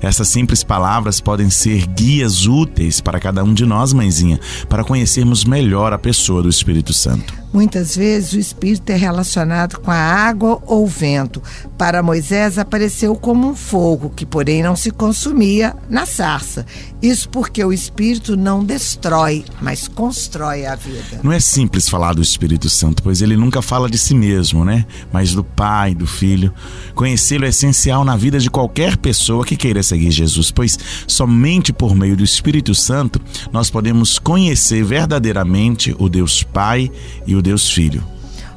Essas 0.00 0.28
simples 0.28 0.62
palavras 0.62 1.20
podem 1.20 1.50
ser 1.50 1.86
guias 1.86 2.46
úteis 2.46 3.00
para 3.00 3.20
cada 3.20 3.44
um 3.44 3.52
de 3.52 3.66
nós, 3.66 3.92
mãezinha, 3.92 4.40
para 4.68 4.84
conhecermos 4.84 5.44
melhor 5.44 5.92
a 5.92 5.98
pessoa 5.98 6.42
do 6.42 6.48
Espírito 6.48 6.92
Santo. 6.92 7.40
Muitas 7.52 7.96
vezes 7.96 8.32
o 8.32 8.38
Espírito 8.38 8.90
é 8.90 8.96
relacionado 8.96 9.80
com 9.80 9.90
a 9.90 9.96
água 9.96 10.62
ou 10.66 10.86
vento. 10.86 11.42
Para 11.76 12.02
Moisés 12.02 12.58
apareceu 12.58 13.16
como 13.16 13.48
um 13.48 13.56
fogo, 13.56 14.10
que 14.10 14.24
porém 14.24 14.62
não 14.62 14.76
se 14.76 14.92
consumia 14.92 15.74
na 15.88 16.06
sarça. 16.06 16.64
Isso 17.02 17.28
porque 17.28 17.64
o 17.64 17.72
Espírito 17.72 18.36
não 18.36 18.64
destrói, 18.64 19.44
mas 19.60 19.88
constrói 19.88 20.64
a 20.64 20.76
vida. 20.76 21.20
Não 21.24 21.32
é 21.32 21.40
simples 21.40 21.88
falar 21.88 22.14
do 22.14 22.22
Espírito 22.22 22.68
Santo, 22.68 23.02
pois 23.02 23.20
ele 23.20 23.36
nunca 23.36 23.60
fala 23.60 23.90
de 23.90 23.98
si 23.98 24.14
mesmo, 24.14 24.64
né? 24.64 24.86
Mas 25.12 25.34
do 25.34 25.42
Pai, 25.42 25.92
do 25.92 26.06
Filho. 26.06 26.54
Conhecê-lo 26.94 27.46
é 27.46 27.48
essencial 27.48 28.04
na 28.04 28.16
vida 28.16 28.38
de 28.38 28.50
qualquer 28.50 28.96
pessoa 28.96 29.44
que 29.44 29.56
queira 29.56 29.69
seguir 29.82 30.10
Jesus, 30.10 30.50
pois 30.50 30.78
somente 31.06 31.72
por 31.72 31.94
meio 31.94 32.16
do 32.16 32.24
Espírito 32.24 32.74
Santo 32.74 33.20
nós 33.52 33.70
podemos 33.70 34.18
conhecer 34.18 34.84
verdadeiramente 34.84 35.94
o 35.98 36.08
Deus 36.08 36.42
Pai 36.42 36.90
e 37.26 37.34
o 37.34 37.42
Deus 37.42 37.70
Filho. 37.70 38.02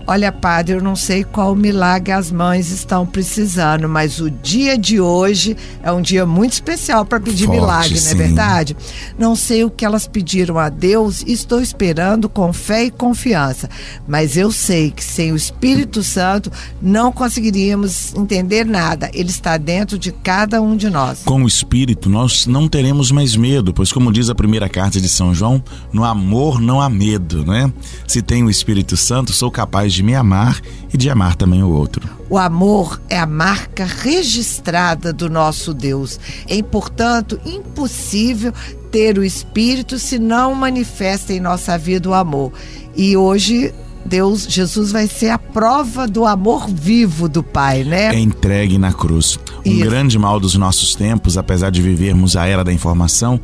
Olha, 0.05 0.31
padre, 0.31 0.75
eu 0.75 0.81
não 0.81 0.97
sei 0.97 1.23
qual 1.23 1.55
milagre 1.55 2.11
as 2.11 2.29
mães 2.29 2.69
estão 2.71 3.05
precisando, 3.05 3.87
mas 3.87 4.19
o 4.19 4.29
dia 4.29 4.77
de 4.77 4.99
hoje 4.99 5.55
é 5.81 5.91
um 5.91 6.01
dia 6.01 6.25
muito 6.25 6.53
especial 6.53 7.05
para 7.05 7.21
pedir 7.21 7.45
Forte, 7.45 7.59
milagre, 7.59 7.97
sim. 7.97 8.05
não 8.05 8.11
é 8.11 8.27
verdade? 8.27 8.77
Não 9.17 9.35
sei 9.35 9.63
o 9.63 9.69
que 9.69 9.85
elas 9.85 10.05
pediram 10.05 10.59
a 10.59 10.67
Deus, 10.67 11.23
estou 11.25 11.61
esperando 11.61 12.27
com 12.27 12.51
fé 12.51 12.85
e 12.85 12.91
confiança, 12.91 13.69
mas 14.05 14.35
eu 14.35 14.51
sei 14.51 14.91
que 14.91 15.03
sem 15.03 15.31
o 15.31 15.37
Espírito 15.37 16.03
Santo 16.03 16.51
não 16.81 17.11
conseguiríamos 17.11 18.13
entender 18.13 18.65
nada. 18.65 19.09
Ele 19.13 19.29
está 19.29 19.55
dentro 19.55 19.97
de 19.97 20.11
cada 20.11 20.61
um 20.61 20.75
de 20.75 20.89
nós. 20.89 21.21
Com 21.23 21.43
o 21.43 21.47
Espírito, 21.47 22.09
nós 22.09 22.45
não 22.45 22.67
teremos 22.67 23.09
mais 23.09 23.37
medo, 23.37 23.73
pois, 23.73 23.91
como 23.93 24.11
diz 24.11 24.29
a 24.29 24.35
primeira 24.35 24.67
carta 24.67 24.99
de 24.99 25.07
São 25.07 25.33
João, 25.33 25.63
no 25.93 26.03
amor 26.03 26.59
não 26.59 26.81
há 26.81 26.89
medo, 26.89 27.45
né? 27.45 27.71
Se 28.05 28.21
tenho 28.21 28.47
o 28.47 28.49
Espírito 28.49 28.97
Santo, 28.97 29.31
sou 29.31 29.49
capaz 29.49 29.92
de 29.93 30.03
me 30.03 30.15
amar 30.15 30.59
e 30.93 30.97
de 30.97 31.09
amar 31.09 31.35
também 31.35 31.63
o 31.63 31.69
outro. 31.69 32.07
O 32.29 32.37
amor 32.37 33.01
é 33.09 33.19
a 33.19 33.25
marca 33.25 33.85
registrada 33.85 35.13
do 35.13 35.29
nosso 35.29 35.73
Deus. 35.73 36.19
É, 36.47 36.61
portanto, 36.63 37.39
impossível 37.45 38.53
ter 38.91 39.17
o 39.17 39.23
Espírito 39.23 39.99
se 39.99 40.17
não 40.19 40.53
manifesta 40.53 41.33
em 41.33 41.39
nossa 41.39 41.77
vida 41.77 42.09
o 42.09 42.13
amor. 42.13 42.51
E 42.95 43.17
hoje 43.17 43.73
Deus, 44.05 44.45
Jesus 44.47 44.91
vai 44.91 45.07
ser 45.07 45.29
a 45.29 45.37
prova 45.37 46.07
do 46.07 46.25
amor 46.25 46.67
vivo 46.67 47.29
do 47.29 47.41
Pai, 47.41 47.83
né? 47.83 48.13
É 48.13 48.19
entregue 48.19 48.77
na 48.77 48.93
cruz. 48.93 49.39
Um 49.65 49.71
Isso. 49.71 49.85
grande 49.85 50.19
mal 50.19 50.39
dos 50.39 50.55
nossos 50.55 50.93
tempos, 50.93 51.37
apesar 51.37 51.69
de 51.69 51.81
vivermos 51.81 52.35
a 52.35 52.45
era 52.45 52.63
da 52.63 52.73
informação, 52.73 53.39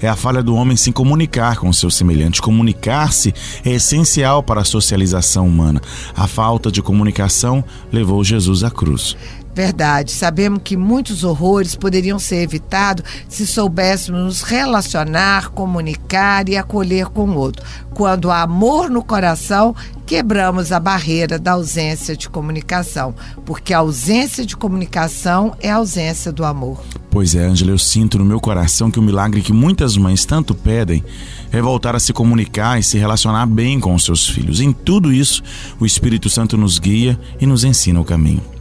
é 0.00 0.08
a 0.08 0.14
falha 0.14 0.42
do 0.42 0.54
homem 0.54 0.76
se 0.76 0.92
comunicar 0.92 1.58
com 1.58 1.68
o 1.68 1.74
seu 1.74 1.90
semelhante. 1.90 2.40
Comunicar-se 2.40 3.34
é 3.64 3.72
essencial 3.72 4.42
para 4.42 4.60
a 4.60 4.64
socialização 4.64 5.46
humana. 5.46 5.80
A 6.16 6.26
falta 6.26 6.70
de 6.70 6.80
comunicação 6.80 7.64
levou 7.92 8.22
Jesus 8.22 8.62
à 8.62 8.70
cruz. 8.70 9.16
Verdade. 9.54 10.10
Sabemos 10.10 10.60
que 10.64 10.76
muitos 10.76 11.22
horrores 11.22 11.76
poderiam 11.76 12.18
ser 12.18 12.42
evitados 12.42 13.04
se 13.28 13.46
soubéssemos 13.46 14.20
nos 14.24 14.42
relacionar, 14.42 15.50
comunicar 15.50 16.48
e 16.48 16.56
acolher 16.56 17.06
com 17.06 17.28
o 17.28 17.36
outro. 17.36 17.64
Quando 17.90 18.30
há 18.30 18.42
amor 18.42 18.90
no 18.90 19.04
coração, 19.04 19.74
quebramos 20.04 20.72
a 20.72 20.80
barreira 20.80 21.38
da 21.38 21.52
ausência 21.52 22.16
de 22.16 22.28
comunicação, 22.28 23.14
porque 23.46 23.72
a 23.72 23.78
ausência 23.78 24.44
de 24.44 24.56
comunicação 24.56 25.54
é 25.60 25.70
a 25.70 25.76
ausência 25.76 26.32
do 26.32 26.44
amor. 26.44 26.82
Pois 27.10 27.36
é, 27.36 27.44
Ângela, 27.46 27.70
eu 27.70 27.78
sinto 27.78 28.18
no 28.18 28.24
meu 28.24 28.40
coração 28.40 28.90
que 28.90 28.98
o 28.98 29.02
milagre 29.02 29.40
que 29.40 29.52
muitas 29.52 29.96
mães 29.96 30.24
tanto 30.24 30.52
pedem 30.54 31.04
é 31.52 31.62
voltar 31.62 31.94
a 31.94 32.00
se 32.00 32.12
comunicar 32.12 32.80
e 32.80 32.82
se 32.82 32.98
relacionar 32.98 33.46
bem 33.46 33.78
com 33.78 33.94
os 33.94 34.04
seus 34.04 34.28
filhos. 34.28 34.60
Em 34.60 34.72
tudo 34.72 35.12
isso, 35.12 35.40
o 35.78 35.86
Espírito 35.86 36.28
Santo 36.28 36.56
nos 36.56 36.80
guia 36.80 37.18
e 37.40 37.46
nos 37.46 37.62
ensina 37.62 38.00
o 38.00 38.04
caminho. 38.04 38.53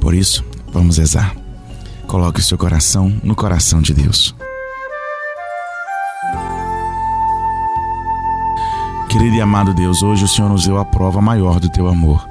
Por 0.00 0.14
isso, 0.14 0.44
vamos 0.72 0.98
rezar. 0.98 1.34
Coloque 2.06 2.40
o 2.40 2.42
seu 2.42 2.56
coração 2.56 3.12
no 3.22 3.34
coração 3.34 3.82
de 3.82 3.92
Deus. 3.92 4.34
Querido 9.08 9.36
e 9.36 9.40
amado 9.40 9.72
Deus, 9.72 10.02
hoje 10.02 10.24
o 10.24 10.28
Senhor 10.28 10.50
nos 10.50 10.66
deu 10.66 10.78
a 10.78 10.84
prova 10.84 11.20
maior 11.20 11.58
do 11.58 11.70
teu 11.70 11.88
amor. 11.88 12.28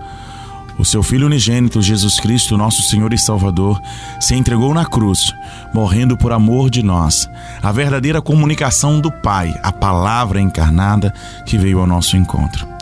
O 0.78 0.86
seu 0.86 1.02
Filho 1.02 1.26
unigênito, 1.26 1.82
Jesus 1.82 2.20
Cristo, 2.20 2.56
nosso 2.56 2.84
Senhor 2.84 3.12
e 3.12 3.18
Salvador, 3.18 3.82
se 4.20 4.36
entregou 4.36 4.74
na 4.76 4.86
cruz, 4.86 5.34
morrendo 5.74 6.16
por 6.16 6.32
amor 6.32 6.70
de 6.70 6.84
nós, 6.84 7.28
a 7.64 7.72
verdadeira 7.72 8.22
comunicação 8.22 9.02
do 9.02 9.12
Pai, 9.12 9.54
a 9.64 9.72
palavra 9.72 10.40
encarnada 10.40 11.12
que 11.46 11.58
veio 11.58 11.80
ao 11.80 11.88
nosso 11.88 12.16
encontro. 12.16 12.77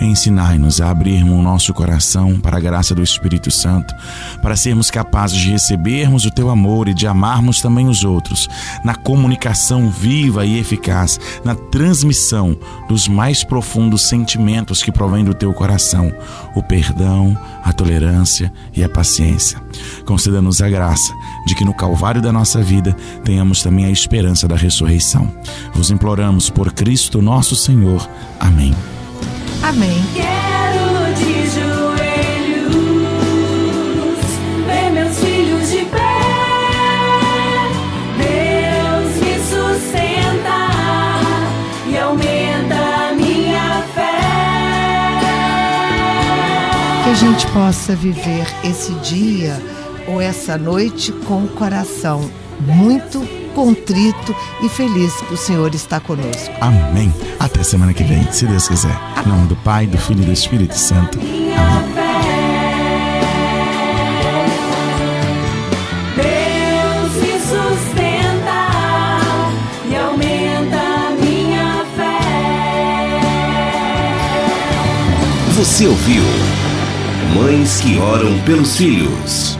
Ensinai-nos 0.00 0.80
a 0.80 0.90
abrirmos 0.90 1.38
o 1.38 1.42
nosso 1.42 1.72
coração 1.72 2.38
para 2.38 2.56
a 2.56 2.60
graça 2.60 2.94
do 2.94 3.02
Espírito 3.02 3.50
Santo, 3.50 3.94
para 4.42 4.56
sermos 4.56 4.90
capazes 4.90 5.38
de 5.38 5.50
recebermos 5.50 6.24
o 6.24 6.30
teu 6.30 6.50
amor 6.50 6.88
e 6.88 6.94
de 6.94 7.06
amarmos 7.06 7.60
também 7.60 7.88
os 7.88 8.04
outros, 8.04 8.48
na 8.84 8.94
comunicação 8.94 9.90
viva 9.90 10.44
e 10.44 10.58
eficaz, 10.58 11.18
na 11.44 11.54
transmissão 11.54 12.56
dos 12.88 13.08
mais 13.08 13.44
profundos 13.44 14.02
sentimentos 14.02 14.82
que 14.82 14.92
provêm 14.92 15.24
do 15.24 15.34
teu 15.34 15.52
coração, 15.52 16.12
o 16.54 16.62
perdão, 16.62 17.36
a 17.62 17.72
tolerância 17.72 18.52
e 18.74 18.82
a 18.82 18.88
paciência. 18.88 19.60
Conceda-nos 20.04 20.60
a 20.60 20.68
graça 20.68 21.12
de 21.46 21.54
que 21.54 21.64
no 21.64 21.74
Calvário 21.74 22.20
da 22.20 22.32
nossa 22.32 22.62
vida 22.62 22.94
tenhamos 23.24 23.62
também 23.62 23.86
a 23.86 23.90
esperança 23.90 24.46
da 24.48 24.56
ressurreição. 24.56 25.30
Vos 25.74 25.90
imploramos 25.90 26.50
por 26.50 26.72
Cristo 26.72 27.22
nosso 27.22 27.56
Senhor. 27.56 28.08
Amém. 28.38 28.74
Amém. 29.66 30.04
Quero 30.12 31.14
de 31.14 31.46
joelhos 31.48 32.74
ver 34.66 34.90
meus 34.92 35.18
filhos 35.18 35.70
de 35.70 35.86
pé. 35.86 35.98
Deus 38.18 39.16
me 39.22 39.34
sustenta 39.48 40.58
e 41.88 41.96
aumenta 41.96 43.14
minha 43.16 43.82
fé. 43.94 44.20
Que 47.04 47.10
a 47.10 47.14
gente 47.14 47.46
possa 47.46 47.96
viver 47.96 48.46
esse 48.62 48.92
dia 48.96 49.58
ou 50.06 50.20
essa 50.20 50.58
noite 50.58 51.10
com 51.26 51.44
o 51.44 51.48
coração 51.48 52.30
muito 52.60 53.26
contrito 53.54 54.34
e 54.62 54.68
feliz 54.68 55.14
que 55.22 55.34
o 55.34 55.36
Senhor 55.36 55.74
está 55.74 56.00
conosco. 56.00 56.52
Amém. 56.60 57.12
Até 57.38 57.62
semana 57.62 57.94
que 57.94 58.02
vem, 58.04 58.30
se 58.30 58.46
Deus 58.46 58.68
quiser. 58.68 58.98
Em 59.24 59.28
nome 59.28 59.46
do 59.46 59.56
Pai, 59.56 59.86
do 59.86 59.96
Filho 59.96 60.22
e 60.22 60.26
do 60.26 60.32
Espírito 60.32 60.76
Santo. 60.76 61.18
Amém. 61.18 61.44
Deus 66.16 67.12
me 67.22 67.38
sustenta 67.40 68.68
e 69.88 69.96
aumenta 69.96 71.10
minha 71.20 71.84
fé. 71.96 72.20
Você 75.54 75.86
ouviu 75.86 76.22
Mães 77.34 77.80
que 77.80 77.98
Oram 77.98 78.38
pelos 78.40 78.76
Filhos. 78.76 79.58